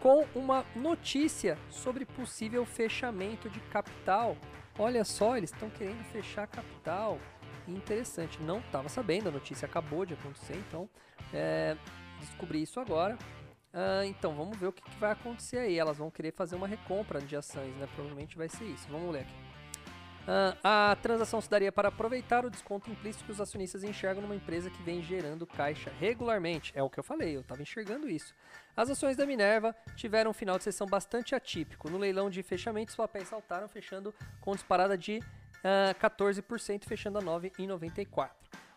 com 0.00 0.26
uma 0.34 0.64
notícia 0.74 1.58
sobre 1.70 2.04
possível 2.04 2.64
fechamento 2.64 3.48
de 3.50 3.60
capital. 3.60 4.36
Olha 4.78 5.04
só, 5.04 5.36
eles 5.36 5.52
estão 5.52 5.68
querendo 5.70 6.04
fechar 6.12 6.46
capital. 6.46 7.18
Interessante, 7.66 8.40
não 8.42 8.60
estava 8.60 8.88
sabendo, 8.88 9.28
a 9.28 9.32
notícia 9.32 9.66
acabou 9.66 10.06
de 10.06 10.14
acontecer, 10.14 10.56
então 10.68 10.88
é, 11.32 11.76
descobri 12.20 12.62
isso 12.62 12.80
agora. 12.80 13.18
Ah, 13.72 14.04
então, 14.06 14.34
vamos 14.34 14.56
ver 14.56 14.68
o 14.68 14.72
que, 14.72 14.82
que, 14.82 14.98
vai 14.98 15.12
acontecer 15.12 15.58
aí. 15.58 15.78
Elas 15.78 15.98
vão 15.98 16.10
querer 16.10 16.32
fazer 16.32 16.56
uma 16.56 16.66
recompra 16.66 17.20
de 17.20 17.36
ações, 17.36 17.74
né? 17.76 17.86
Provavelmente 17.94 18.36
vai 18.36 18.48
ser 18.48 18.64
isso. 18.64 18.88
Vamos 18.90 19.12
ler 19.12 19.20
aqui. 19.20 19.47
Ah, 20.26 20.90
a 20.92 20.96
transação 20.96 21.40
se 21.40 21.48
daria 21.48 21.72
para 21.72 21.88
aproveitar 21.88 22.44
o 22.44 22.50
desconto 22.50 22.90
implícito 22.90 23.24
que 23.24 23.32
os 23.32 23.40
acionistas 23.40 23.82
enxergam 23.82 24.22
numa 24.22 24.34
empresa 24.34 24.70
que 24.70 24.82
vem 24.82 25.02
gerando 25.02 25.46
caixa 25.46 25.90
regularmente. 25.98 26.72
É 26.74 26.82
o 26.82 26.90
que 26.90 26.98
eu 26.98 27.04
falei, 27.04 27.36
eu 27.36 27.40
estava 27.40 27.62
enxergando 27.62 28.08
isso. 28.08 28.34
As 28.76 28.90
ações 28.90 29.16
da 29.16 29.24
Minerva 29.26 29.74
tiveram 29.96 30.30
um 30.30 30.34
final 30.34 30.58
de 30.58 30.64
sessão 30.64 30.86
bastante 30.86 31.34
atípico. 31.34 31.90
No 31.90 31.98
leilão 31.98 32.28
de 32.28 32.42
fechamento, 32.42 32.90
os 32.90 32.96
papéis 32.96 33.28
saltaram, 33.28 33.68
fechando 33.68 34.14
com 34.40 34.52
disparada 34.52 34.96
de 34.96 35.18
uh, 35.18 35.90
ah, 35.90 35.94
14%, 35.94 36.84
fechando 36.84 37.18
a 37.18 37.22
9,94%. 37.22 38.30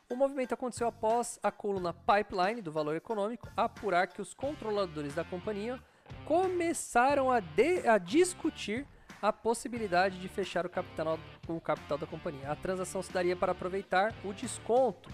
O 0.09 0.15
movimento 0.15 0.53
aconteceu 0.53 0.87
após 0.87 1.39
a 1.41 1.51
coluna 1.51 1.93
Pipeline 1.93 2.61
do 2.61 2.69
Valor 2.69 2.97
Econômico 2.97 3.49
apurar 3.55 4.07
que 4.07 4.21
os 4.21 4.33
controladores 4.33 5.15
da 5.15 5.23
companhia 5.23 5.79
começaram 6.25 7.31
a, 7.31 7.37
a 7.37 7.97
discutir 7.97 8.85
a 9.21 9.31
possibilidade 9.31 10.19
de 10.19 10.27
fechar 10.27 10.65
o 10.65 10.69
capital, 10.69 11.19
o 11.47 11.61
capital 11.61 11.97
da 11.97 12.07
companhia. 12.07 12.51
A 12.51 12.55
transação 12.55 13.01
se 13.03 13.11
daria 13.11 13.35
para 13.35 13.51
aproveitar 13.51 14.13
o 14.23 14.33
desconto 14.33 15.09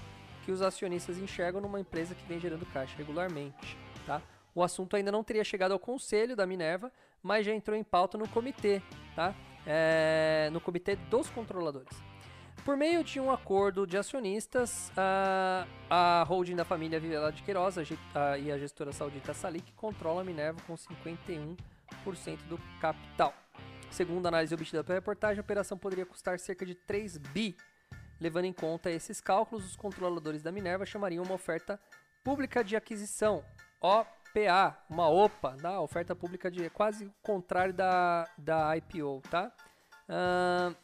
que 0.46 0.52
os 0.52 0.62
acionistas 0.62 1.17
enxergam 1.17 1.60
numa 1.60 1.80
empresa 1.80 2.15
que 2.15 2.26
vem 2.26 2.39
gerando 2.39 2.65
caixa 2.67 2.96
regularmente. 2.98 3.78
Tá? 4.06 4.22
O 4.56 4.63
assunto 4.63 4.96
ainda 4.96 5.12
não 5.12 5.24
teria 5.24 5.43
chegado 5.43 5.74
ao 5.74 5.80
conselho 5.80 6.36
da 6.36 6.48
Minerva, 6.48 6.91
mas 7.22 7.46
já 7.46 7.54
entrou 7.54 7.76
em 7.76 7.84
pauta 7.84 8.17
no 8.17 8.28
comitê, 8.30 8.82
tá? 9.15 9.36
É, 9.65 10.50
no 10.54 10.62
comitê 10.62 10.96
dos 10.96 11.30
controladores. 11.30 12.02
Por 12.63 12.76
meio 12.76 13.04
de 13.04 13.20
um 13.20 13.30
acordo 13.30 13.86
de 13.86 13.98
acionistas, 13.98 14.91
a, 15.89 16.26
holding 16.28 16.56
da 16.56 16.65
família 16.65 17.00
Vilela 17.00 17.32
de 17.32 17.43
Queiroz 17.43 17.76
e 18.41 18.52
a 18.52 18.58
gestora 18.58 18.91
saudita 18.91 19.34
Salik 19.34 19.72
controla 19.74 20.22
a 20.22 20.24
Minerva 20.24 20.60
com 20.65 20.76
51% 20.76 21.58
do 22.50 22.58
capital. 22.80 23.34
Segundo 23.91 24.26
a 24.26 24.30
análise 24.30 24.54
obtida 24.54 24.84
pela 24.84 25.00
reportagem, 25.00 25.39
a 25.39 25.41
operação 25.41 25.78
poderia 25.78 26.06
custar 26.06 26.39
cerca 26.39 26.65
de 26.65 26.76
3 26.76 27.17
bi. 27.17 27.56
Levando 28.19 28.45
em 28.45 28.54
conta 28.54 28.89
esses 28.89 29.21
cálculos, 29.21 29.65
os 29.65 29.76
controladores 29.76 30.41
da 30.41 30.52
Minerva 30.52 30.86
chamariam 30.86 31.23
uma 31.23 31.36
oferta 31.36 31.80
pública 32.23 32.63
de 32.63 32.76
aquisição, 32.76 33.43
OPA, 33.80 34.78
uma 34.89 35.08
OPA, 35.08 35.56
tá? 35.62 35.80
oferta 35.80 36.15
pública 36.15 36.50
de 36.50 36.69
quase 36.69 37.06
o 37.06 37.13
contrário 37.21 37.73
da, 37.73 38.28
da 38.38 38.76
IPO, 38.78 39.21
tá? 39.30 39.52
Uh, 40.10 40.76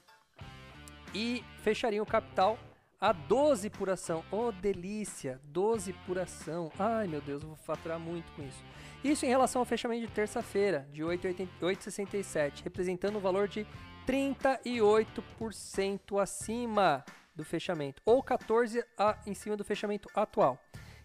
e 1.14 1.44
fechariam 1.60 2.04
o 2.04 2.08
capital 2.08 2.58
a 3.00 3.12
12 3.12 3.70
por 3.70 3.90
ação. 3.90 4.24
Oh, 4.32 4.52
delícia! 4.52 5.42
12 5.44 5.92
por 6.06 6.18
ação. 6.18 6.72
Ai, 6.80 7.08
meu 7.08 7.20
Deus, 7.20 7.42
eu 7.42 7.50
vou 7.50 7.58
faturar 7.58 8.00
muito 8.00 8.32
com 8.32 8.44
isso. 8.44 8.64
Isso 9.04 9.26
em 9.26 9.30
relação 9.30 9.62
ao 9.62 9.66
fechamento 9.66 10.08
de 10.08 10.14
terça-feira, 10.14 10.88
de 10.92 11.04
8,67, 11.04 12.64
representando 12.64 13.18
um 13.18 13.20
valor 13.20 13.50
de 13.50 13.68
38% 14.08 16.22
acima 16.22 17.04
do 17.36 17.44
fechamento, 17.44 18.02
ou 18.06 18.24
14% 18.24 18.86
a, 18.98 19.18
em 19.26 19.34
cima 19.34 19.58
do 19.58 19.66
fechamento 19.66 20.08
atual. 20.16 20.58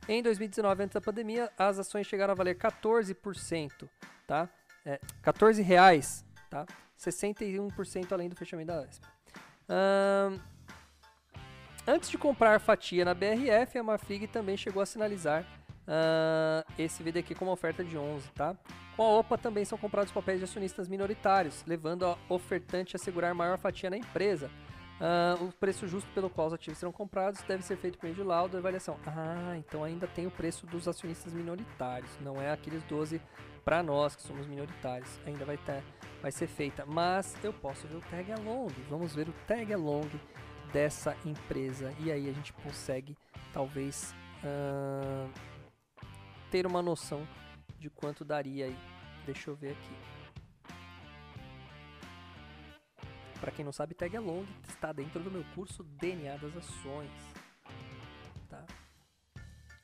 Em 0.08 0.22
2019, 0.22 0.84
antes 0.84 0.94
da 0.94 1.00
pandemia, 1.00 1.50
as 1.58 1.76
ações 1.78 2.06
chegaram 2.06 2.30
a 2.32 2.36
valer 2.36 2.56
14%, 2.56 3.88
tá? 4.26 4.48
É, 4.86 5.00
14 5.22 5.60
reais, 5.60 6.24
tá? 6.48 6.64
61% 6.96 8.12
além 8.12 8.28
do 8.28 8.36
fechamento 8.36 8.68
da 8.68 8.78
ASP. 8.80 9.04
antes 11.86 12.10
de 12.10 12.16
comprar 12.16 12.60
fatia 12.60 13.04
na 13.04 13.12
BRF, 13.12 13.76
a 13.76 13.82
Marfrig 13.82 14.28
também 14.28 14.56
chegou 14.56 14.82
a 14.82 14.86
sinalizar 14.86 15.44
uh, 15.88 16.72
esse 16.78 17.02
VDQ 17.02 17.34
como 17.34 17.50
oferta 17.50 17.82
de 17.82 17.96
11, 17.96 18.30
tá? 18.32 18.54
Com 18.96 19.02
a 19.02 19.18
OPA 19.18 19.38
também 19.38 19.64
são 19.64 19.78
comprados 19.78 20.12
papéis 20.12 20.38
de 20.38 20.44
acionistas 20.44 20.88
minoritários, 20.88 21.64
levando 21.66 22.06
a 22.06 22.16
ofertante 22.28 22.94
a 22.94 22.98
segurar 22.98 23.32
maior 23.34 23.58
fatia 23.58 23.88
na 23.88 23.96
empresa. 23.96 24.50
Uh, 25.00 25.44
o 25.44 25.52
preço 25.52 25.86
justo 25.86 26.10
pelo 26.12 26.28
qual 26.28 26.48
os 26.48 26.52
ativos 26.52 26.76
serão 26.76 26.90
comprados 26.90 27.40
deve 27.42 27.62
ser 27.62 27.76
feito 27.76 27.96
por 27.96 28.06
meio 28.06 28.16
de 28.16 28.22
laudo 28.22 28.56
e 28.56 28.58
avaliação. 28.58 28.98
Ah, 29.06 29.54
então 29.56 29.84
ainda 29.84 30.08
tem 30.08 30.26
o 30.26 30.30
preço 30.30 30.66
dos 30.66 30.88
acionistas 30.88 31.32
minoritários, 31.32 32.10
não 32.20 32.42
é 32.42 32.50
aqueles 32.50 32.82
12 32.82 33.22
para 33.64 33.80
nós 33.80 34.16
que 34.16 34.22
somos 34.22 34.46
minoritários. 34.48 35.08
Ainda 35.24 35.44
vai 35.44 35.56
ter, 35.56 35.84
vai 36.20 36.32
ser 36.32 36.48
feita, 36.48 36.84
mas 36.84 37.36
eu 37.44 37.52
posso 37.52 37.86
ver 37.86 37.96
o 37.96 38.00
tag 38.00 38.32
along. 38.32 38.72
Vamos 38.90 39.14
ver 39.14 39.28
o 39.28 39.34
tag 39.46 39.72
along 39.72 40.10
dessa 40.72 41.16
empresa 41.24 41.94
e 42.00 42.10
aí 42.10 42.28
a 42.28 42.32
gente 42.32 42.52
consegue 42.54 43.16
talvez 43.52 44.12
uh, 44.42 45.30
ter 46.50 46.66
uma 46.66 46.82
noção 46.82 47.26
de 47.78 47.90
quanto 47.90 48.24
daria 48.24 48.66
aí. 48.66 48.78
Deixa 49.24 49.50
eu 49.50 49.56
ver 49.56 49.72
aqui. 49.72 50.18
Para 53.40 53.52
quem 53.52 53.64
não 53.64 53.72
sabe, 53.72 53.94
Tag 53.94 54.16
Along 54.16 54.46
está 54.68 54.92
dentro 54.92 55.22
do 55.22 55.30
meu 55.30 55.44
curso 55.54 55.84
DNA 55.84 56.36
das 56.38 56.56
ações. 56.56 57.10
Tá? 58.48 58.64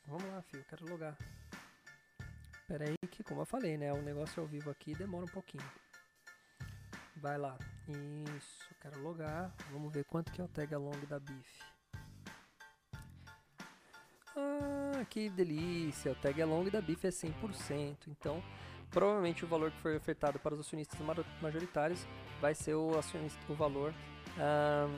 Vamos 0.07 0.25
lá, 0.25 0.41
filho, 0.41 0.65
quero 0.65 0.89
logar. 0.89 1.17
Pera 2.67 2.85
aí 2.85 2.97
que, 3.09 3.23
como 3.23 3.41
eu 3.41 3.45
falei, 3.45 3.77
né, 3.77 3.93
o 3.93 4.01
negócio 4.01 4.41
ao 4.41 4.47
vivo 4.47 4.69
aqui 4.69 4.93
demora 4.93 5.25
um 5.25 5.29
pouquinho. 5.29 5.63
Vai 7.17 7.37
lá. 7.37 7.57
Isso, 8.35 8.75
quero 8.81 9.01
logar. 9.01 9.53
Vamos 9.71 9.93
ver 9.93 10.03
quanto 10.05 10.31
que 10.31 10.41
é 10.41 10.43
o 10.43 10.47
Tag 10.47 10.73
Along 10.73 11.05
da 11.07 11.19
BIF. 11.19 11.59
Ah, 14.35 14.84
que 15.05 15.29
delícia, 15.29 16.11
o 16.11 16.15
tag 16.15 16.41
along 16.41 16.69
da 16.69 16.81
BIF 16.81 17.05
é 17.05 17.09
100%, 17.09 18.07
então 18.07 18.43
provavelmente 18.89 19.43
o 19.43 19.47
valor 19.47 19.71
que 19.71 19.79
foi 19.79 19.95
ofertado 19.95 20.39
para 20.39 20.53
os 20.53 20.59
acionistas 20.59 20.99
majoritários 21.41 22.07
vai 22.39 22.55
ser 22.55 22.75
o, 22.75 22.97
acionista, 22.97 23.39
o 23.49 23.55
valor 23.55 23.93
ah, 24.37 24.89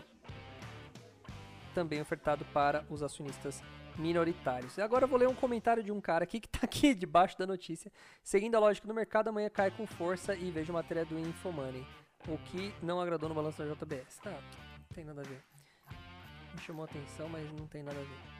também 1.73 2.01
ofertado 2.01 2.45
para 2.45 2.85
os 2.89 3.03
acionistas 3.03 3.61
minoritários. 3.97 4.77
E 4.77 4.81
agora 4.81 5.05
eu 5.05 5.07
vou 5.07 5.17
ler 5.17 5.27
um 5.27 5.35
comentário 5.35 5.83
de 5.83 5.91
um 5.91 5.99
cara 5.99 6.23
aqui 6.23 6.39
que 6.39 6.47
está 6.47 6.59
aqui 6.63 6.93
debaixo 6.95 7.37
da 7.37 7.45
notícia. 7.45 7.91
Seguindo 8.23 8.55
a 8.55 8.59
lógica 8.59 8.87
do 8.87 8.93
mercado, 8.93 9.29
amanhã 9.29 9.49
cai 9.49 9.71
com 9.71 9.85
força 9.85 10.35
e 10.35 10.51
vejo 10.51 10.73
matéria 10.73 11.05
do 11.05 11.17
Infomoney. 11.17 11.85
O 12.27 12.37
que 12.37 12.73
não 12.81 12.99
agradou 12.99 13.29
no 13.29 13.35
balanço 13.35 13.63
da 13.63 13.73
JBS. 13.73 14.17
Tá, 14.19 14.31
não 14.31 14.95
tem 14.95 15.05
nada 15.05 15.21
a 15.21 15.23
ver. 15.23 15.41
Me 16.53 16.61
chamou 16.61 16.83
a 16.83 16.85
atenção, 16.85 17.29
mas 17.29 17.51
não 17.53 17.67
tem 17.67 17.83
nada 17.83 17.99
a 17.99 18.03
ver. 18.03 18.36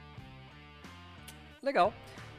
Legal. 1.61 1.93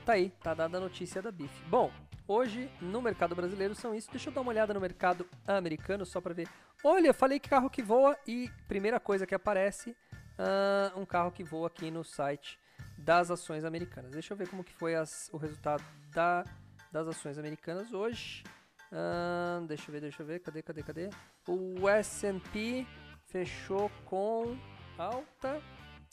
Tá 0.04 0.14
aí, 0.14 0.30
tá 0.42 0.54
dada 0.54 0.78
a 0.78 0.80
notícia 0.80 1.20
da 1.20 1.30
BIF. 1.30 1.52
Bom, 1.66 1.92
hoje 2.26 2.70
no 2.80 3.02
mercado 3.02 3.34
brasileiro 3.34 3.74
são 3.74 3.94
isso. 3.94 4.10
Deixa 4.10 4.30
eu 4.30 4.32
dar 4.32 4.40
uma 4.40 4.50
olhada 4.50 4.72
no 4.72 4.80
mercado 4.80 5.26
americano 5.46 6.06
só 6.06 6.20
para 6.20 6.34
ver. 6.34 6.48
Olha, 6.82 7.12
falei 7.12 7.38
que 7.38 7.48
carro 7.48 7.68
que 7.68 7.82
voa 7.82 8.16
e 8.26 8.50
primeira 8.66 9.00
coisa 9.00 9.26
que 9.26 9.34
aparece, 9.34 9.90
uh, 9.90 10.98
um 10.98 11.04
carro 11.04 11.30
que 11.30 11.42
voa 11.42 11.66
aqui 11.66 11.90
no 11.90 12.04
site 12.04 12.58
das 12.96 13.30
ações 13.30 13.64
americanas. 13.64 14.12
Deixa 14.12 14.32
eu 14.32 14.36
ver 14.36 14.48
como 14.48 14.64
que 14.64 14.72
foi 14.72 14.94
as, 14.94 15.28
o 15.32 15.36
resultado 15.36 15.82
da, 16.10 16.44
das 16.90 17.08
ações 17.08 17.38
americanas 17.38 17.92
hoje. 17.92 18.44
Uh, 18.90 19.66
deixa 19.66 19.88
eu 19.88 19.92
ver, 19.92 20.00
deixa 20.00 20.22
eu 20.22 20.26
ver, 20.26 20.40
cadê, 20.40 20.62
cadê, 20.62 20.82
cadê? 20.82 21.10
O 21.46 21.88
S&P 21.88 22.86
fechou 23.26 23.90
com 24.04 24.56
alta. 24.96 25.60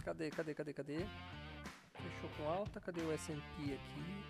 Cadê, 0.03 0.29
cadê, 0.29 0.53
cadê, 0.53 0.73
cadê? 0.73 1.05
Fechou 2.25 2.29
com 2.37 2.49
alta. 2.49 2.81
Cadê 2.81 3.01
o 3.01 3.11
S&P 3.11 3.73
aqui? 3.73 4.25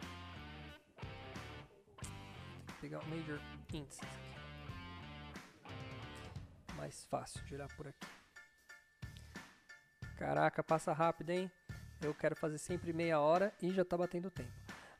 Vou 2.67 2.75
pegar 2.81 2.99
o 2.99 3.07
Major 3.07 3.39
Indices 3.69 3.99
aqui. 3.99 4.35
Mais 6.75 7.05
fácil 7.05 7.43
de 7.45 7.55
olhar 7.55 7.67
por 7.75 7.87
aqui. 7.87 8.07
Caraca, 10.17 10.63
passa 10.63 10.93
rápido, 10.93 11.29
hein? 11.31 11.51
Eu 12.01 12.13
quero 12.13 12.35
fazer 12.35 12.57
sempre 12.57 12.91
meia 12.93 13.19
hora 13.19 13.53
e 13.61 13.71
já 13.71 13.85
tá 13.85 13.97
batendo 13.97 14.29
tempo. 14.29 14.51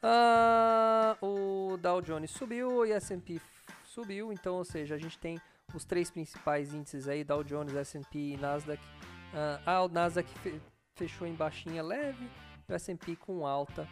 Ah, 0.01 1.17
o 1.21 1.77
Dow 1.77 2.01
Jones 2.01 2.31
subiu 2.31 2.85
e 2.85 2.91
S&P 2.91 3.41
subiu, 3.83 4.31
então, 4.31 4.55
ou 4.55 4.65
seja, 4.65 4.95
a 4.95 4.97
gente 4.97 5.17
tem 5.17 5.39
os 5.73 5.85
três 5.85 6.11
principais 6.11 6.73
índices 6.73 7.07
aí, 7.07 7.23
Dow 7.23 7.43
Jones, 7.43 7.75
S&P 7.75 8.33
e 8.33 8.37
Nasdaq. 8.37 8.81
Ah, 9.65 9.83
o 9.83 9.89
Nasdaq 9.89 10.29
fechou 10.95 11.27
em 11.27 11.33
baixinha 11.33 11.83
leve, 11.83 12.29
o 12.67 12.73
S&P 12.73 13.15
com 13.15 13.45
alta 13.45 13.87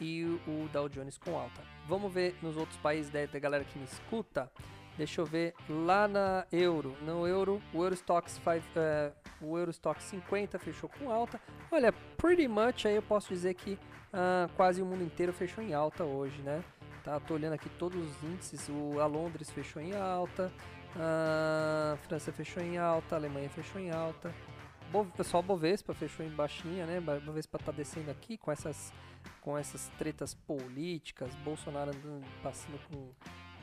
e 0.00 0.24
o 0.24 0.68
Dow 0.72 0.88
Jones 0.88 1.18
com 1.18 1.36
alta. 1.36 1.62
Vamos 1.86 2.12
ver 2.12 2.36
nos 2.42 2.56
outros 2.56 2.76
países 2.78 3.10
da, 3.10 3.26
da 3.26 3.38
galera 3.38 3.64
que 3.64 3.78
me 3.78 3.84
escuta. 3.84 4.50
Deixa 4.96 5.20
eu 5.20 5.26
ver 5.26 5.54
lá 5.68 6.06
na 6.06 6.46
euro. 6.52 6.94
No 7.02 7.26
euro, 7.26 7.62
o 7.72 7.82
Eurostox 7.82 8.32
5, 8.32 8.50
uh, 8.50 8.60
é, 8.76 9.12
o 9.40 9.56
Eurostox 9.56 10.04
50 10.04 10.58
fechou 10.58 10.88
com 10.88 11.10
alta. 11.10 11.40
Olha, 11.70 11.92
pretty 12.16 12.46
much 12.46 12.86
aí 12.86 12.96
eu 12.96 13.02
posso 13.02 13.28
dizer 13.28 13.54
que 13.54 13.72
uh, 13.72 14.52
quase 14.54 14.82
o 14.82 14.86
mundo 14.86 15.02
inteiro 15.02 15.32
fechou 15.32 15.64
em 15.64 15.72
alta 15.72 16.04
hoje, 16.04 16.42
né? 16.42 16.62
Tá, 17.02 17.18
tô 17.18 17.34
olhando 17.34 17.54
aqui 17.54 17.68
todos 17.70 17.98
os 17.98 18.22
índices. 18.22 18.68
O 18.68 19.00
a 19.00 19.06
Londres 19.06 19.50
fechou 19.50 19.80
em 19.82 19.94
alta, 19.94 20.52
a 20.96 21.96
França 22.06 22.30
fechou 22.30 22.62
em 22.62 22.78
alta, 22.78 23.16
a 23.16 23.18
Alemanha 23.18 23.48
fechou 23.48 23.80
em 23.80 23.90
alta. 23.90 24.32
Pessoal 25.16 25.42
Bovespa 25.42 25.94
fechou 25.94 26.24
em 26.24 26.28
baixinha, 26.28 26.84
né? 26.84 27.00
Bovespa 27.00 27.58
tá 27.58 27.72
descendo 27.72 28.10
aqui 28.10 28.36
com 28.36 28.52
essas, 28.52 28.92
com 29.40 29.56
essas 29.56 29.88
tretas 29.96 30.34
políticas, 30.34 31.34
Bolsonaro 31.36 31.90
andando, 31.90 32.26
passando 32.42 32.78
com, 32.88 33.10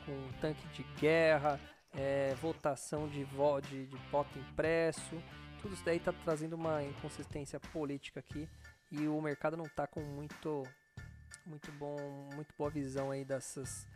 com 0.04 0.12
um 0.12 0.32
tanque 0.40 0.66
de 0.68 0.82
guerra, 0.98 1.60
é, 1.94 2.34
votação 2.34 3.08
de, 3.08 3.22
vo, 3.24 3.60
de, 3.60 3.86
de 3.86 3.96
voto 4.10 4.38
impresso, 4.38 5.22
tudo 5.60 5.74
isso 5.74 5.84
daí 5.84 6.00
tá 6.00 6.12
trazendo 6.12 6.54
uma 6.54 6.82
inconsistência 6.82 7.60
política 7.60 8.20
aqui 8.20 8.48
e 8.90 9.06
o 9.06 9.20
mercado 9.20 9.56
não 9.56 9.66
tá 9.66 9.86
com 9.86 10.00
muito, 10.00 10.62
muito 11.46 11.70
bom, 11.72 11.96
muito 12.34 12.54
boa 12.56 12.70
visão 12.70 13.10
aí 13.10 13.24
dessas, 13.24 13.86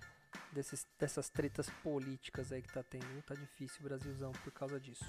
desses, 0.53 0.87
dessas 0.99 1.29
tretas 1.29 1.68
políticas 1.83 2.53
aí 2.53 2.62
que 2.62 2.73
tá 2.73 2.83
tendo. 2.83 3.23
Tá 3.23 3.35
difícil 3.35 3.81
o 3.81 3.85
Brasilzão 3.85 4.33
por 4.33 4.53
causa 4.53 4.81
disso. 4.81 5.05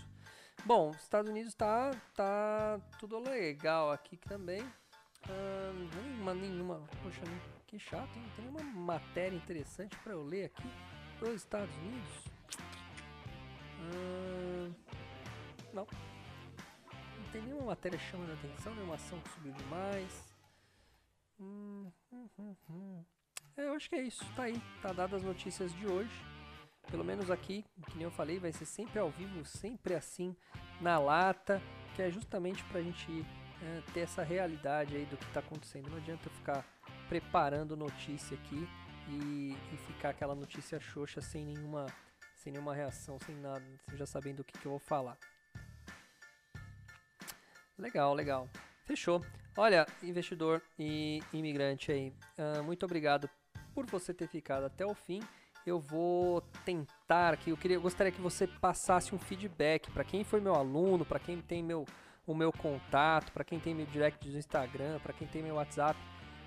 Bom, 0.65 0.91
Estados 0.91 1.29
Unidos 1.29 1.53
tá, 1.53 1.91
tá 2.15 2.79
tudo 2.99 3.19
legal 3.19 3.91
aqui 3.91 4.17
também. 4.17 4.61
Ah, 5.29 5.71
nenhuma, 5.73 6.33
nenhuma. 6.33 6.88
Poxa, 7.03 7.21
que 7.67 7.79
chato, 7.79 8.17
hein? 8.17 8.31
Tem 8.35 8.45
nenhuma 8.45 8.63
matéria 8.63 9.35
interessante 9.35 9.95
para 9.97 10.13
eu 10.13 10.23
ler 10.23 10.45
aqui 10.45 10.69
dos 11.19 11.33
Estados 11.35 11.75
Unidos. 11.75 12.25
Ah, 13.79 14.71
não. 15.73 15.88
Não 17.17 17.31
tem 17.31 17.41
nenhuma 17.41 17.65
matéria 17.67 17.99
chamando 17.99 18.31
a 18.31 18.33
atenção, 18.33 18.73
nenhuma 18.75 18.95
ação 18.95 19.19
que 19.19 19.29
subiu 19.29 19.53
demais. 19.53 20.35
Hum, 21.39 21.91
hum, 22.11 22.29
hum, 22.39 22.55
hum. 22.69 23.05
É, 23.57 23.67
eu 23.67 23.73
acho 23.73 23.89
que 23.89 23.95
é 23.95 24.01
isso. 24.01 24.25
Tá 24.35 24.43
aí. 24.43 24.61
Tá 24.81 24.91
dadas 24.91 25.21
as 25.21 25.23
notícias 25.23 25.73
de 25.73 25.87
hoje. 25.87 26.11
Pelo 26.89 27.03
menos 27.03 27.31
aqui, 27.31 27.65
que 27.89 27.95
nem 27.95 28.03
eu 28.03 28.11
falei, 28.11 28.37
vai 28.37 28.51
ser 28.51 28.65
sempre 28.65 28.99
ao 28.99 29.09
vivo, 29.09 29.43
sempre 29.43 29.95
assim, 29.95 30.35
na 30.79 30.99
lata, 30.99 31.59
que 31.95 32.01
é 32.01 32.11
justamente 32.11 32.63
para 32.65 32.79
a 32.79 32.83
gente 32.83 33.25
é, 33.63 33.81
ter 33.91 34.01
essa 34.01 34.21
realidade 34.21 34.95
aí 34.95 35.05
do 35.05 35.17
que 35.17 35.25
está 35.25 35.39
acontecendo. 35.39 35.89
Não 35.89 35.97
adianta 35.97 36.27
eu 36.27 36.31
ficar 36.33 36.63
preparando 37.09 37.75
notícia 37.75 38.37
aqui 38.37 38.67
e, 39.09 39.55
e 39.73 39.77
ficar 39.87 40.09
aquela 40.09 40.35
notícia 40.35 40.79
xoxa 40.79 41.21
sem 41.21 41.43
nenhuma, 41.43 41.87
sem 42.35 42.53
nenhuma 42.53 42.75
reação, 42.75 43.17
sem 43.19 43.35
nada, 43.35 43.65
já 43.93 44.05
sabendo 44.05 44.41
o 44.41 44.43
que, 44.43 44.57
que 44.57 44.65
eu 44.65 44.71
vou 44.71 44.79
falar. 44.79 45.17
Legal, 47.77 48.13
legal. 48.13 48.47
Fechou. 48.85 49.25
Olha, 49.57 49.87
investidor 50.03 50.61
e 50.77 51.19
imigrante 51.33 51.91
aí, 51.91 52.13
uh, 52.37 52.63
muito 52.63 52.85
obrigado 52.85 53.29
por 53.75 53.85
você 53.85 54.13
ter 54.13 54.27
ficado 54.27 54.63
até 54.63 54.85
o 54.85 54.95
fim. 54.95 55.21
Eu 55.65 55.79
vou 55.79 56.41
tentar 56.63 57.33
aqui, 57.33 57.49
eu, 57.49 57.57
queria, 57.57 57.75
eu 57.75 57.81
gostaria 57.81 58.11
que 58.11 58.21
você 58.21 58.47
passasse 58.47 59.13
um 59.13 59.19
feedback 59.19 59.91
para 59.91 60.03
quem 60.03 60.23
foi 60.23 60.39
meu 60.39 60.55
aluno, 60.55 61.03
para 61.03 61.19
quem 61.19 61.41
tem 61.41 61.61
meu, 61.61 61.85
o 62.25 62.33
meu 62.33 62.51
contato, 62.53 63.31
para 63.33 63.43
quem 63.43 63.59
tem 63.59 63.75
meu 63.75 63.85
direct 63.88 64.29
do 64.29 64.38
Instagram, 64.38 64.99
para 64.99 65.11
quem 65.11 65.27
tem 65.27 65.43
meu 65.43 65.55
WhatsApp. 65.55 65.99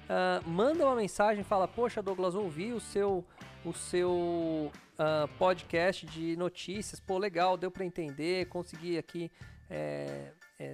Uh, 0.04 0.48
manda 0.48 0.86
uma 0.86 0.94
mensagem, 0.94 1.44
fala, 1.44 1.68
poxa 1.68 2.00
Douglas, 2.00 2.34
ouvi 2.34 2.72
o 2.72 2.80
seu, 2.80 3.22
o 3.62 3.74
seu 3.74 4.72
uh, 4.72 5.28
podcast 5.36 6.06
de 6.06 6.34
notícias, 6.36 6.98
pô, 6.98 7.18
legal, 7.18 7.58
deu 7.58 7.70
para 7.70 7.84
entender, 7.84 8.46
consegui 8.46 8.96
aqui 8.96 9.30
é, 9.68 10.32
é, 10.58 10.72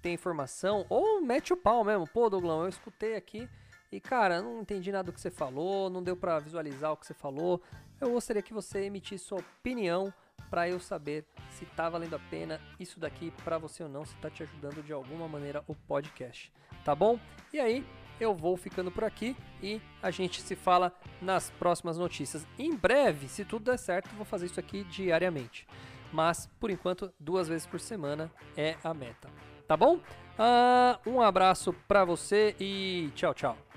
ter 0.00 0.12
informação, 0.12 0.86
ou 0.88 1.20
mete 1.20 1.52
o 1.52 1.56
pau 1.56 1.84
mesmo, 1.84 2.06
pô 2.06 2.30
Douglas, 2.30 2.62
eu 2.62 2.68
escutei 2.68 3.14
aqui 3.14 3.46
e 3.92 4.00
cara, 4.00 4.40
não 4.40 4.60
entendi 4.60 4.90
nada 4.90 5.04
do 5.04 5.12
que 5.12 5.20
você 5.20 5.30
falou, 5.30 5.90
não 5.90 6.02
deu 6.02 6.16
para 6.16 6.38
visualizar 6.38 6.92
o 6.92 6.96
que 6.96 7.06
você 7.06 7.12
falou, 7.12 7.60
eu 8.00 8.10
gostaria 8.10 8.42
que 8.42 8.54
você 8.54 8.84
emitisse 8.84 9.26
sua 9.26 9.38
opinião 9.38 10.12
para 10.50 10.68
eu 10.68 10.80
saber 10.80 11.24
se 11.50 11.66
tá 11.66 11.88
valendo 11.88 12.16
a 12.16 12.18
pena 12.18 12.60
isso 12.80 12.98
daqui 12.98 13.30
para 13.44 13.58
você 13.58 13.82
ou 13.82 13.88
não, 13.88 14.04
se 14.04 14.16
tá 14.16 14.30
te 14.30 14.42
ajudando 14.42 14.82
de 14.82 14.92
alguma 14.92 15.28
maneira 15.28 15.62
o 15.68 15.74
podcast, 15.74 16.52
tá 16.84 16.94
bom? 16.94 17.18
E 17.52 17.60
aí, 17.60 17.86
eu 18.18 18.34
vou 18.34 18.56
ficando 18.56 18.90
por 18.90 19.04
aqui 19.04 19.36
e 19.62 19.80
a 20.02 20.10
gente 20.10 20.40
se 20.40 20.56
fala 20.56 20.92
nas 21.20 21.50
próximas 21.50 21.98
notícias. 21.98 22.46
Em 22.58 22.74
breve, 22.74 23.28
se 23.28 23.44
tudo 23.44 23.70
der 23.70 23.78
certo, 23.78 24.14
vou 24.14 24.24
fazer 24.24 24.46
isso 24.46 24.60
aqui 24.60 24.84
diariamente. 24.84 25.66
Mas, 26.12 26.48
por 26.60 26.70
enquanto, 26.70 27.12
duas 27.18 27.48
vezes 27.48 27.66
por 27.66 27.80
semana 27.80 28.30
é 28.56 28.76
a 28.84 28.92
meta. 28.92 29.28
Tá 29.66 29.76
bom? 29.76 29.96
Uh, 29.96 31.10
um 31.10 31.20
abraço 31.20 31.72
para 31.88 32.04
você 32.04 32.54
e 32.60 33.10
tchau, 33.14 33.34
tchau. 33.34 33.71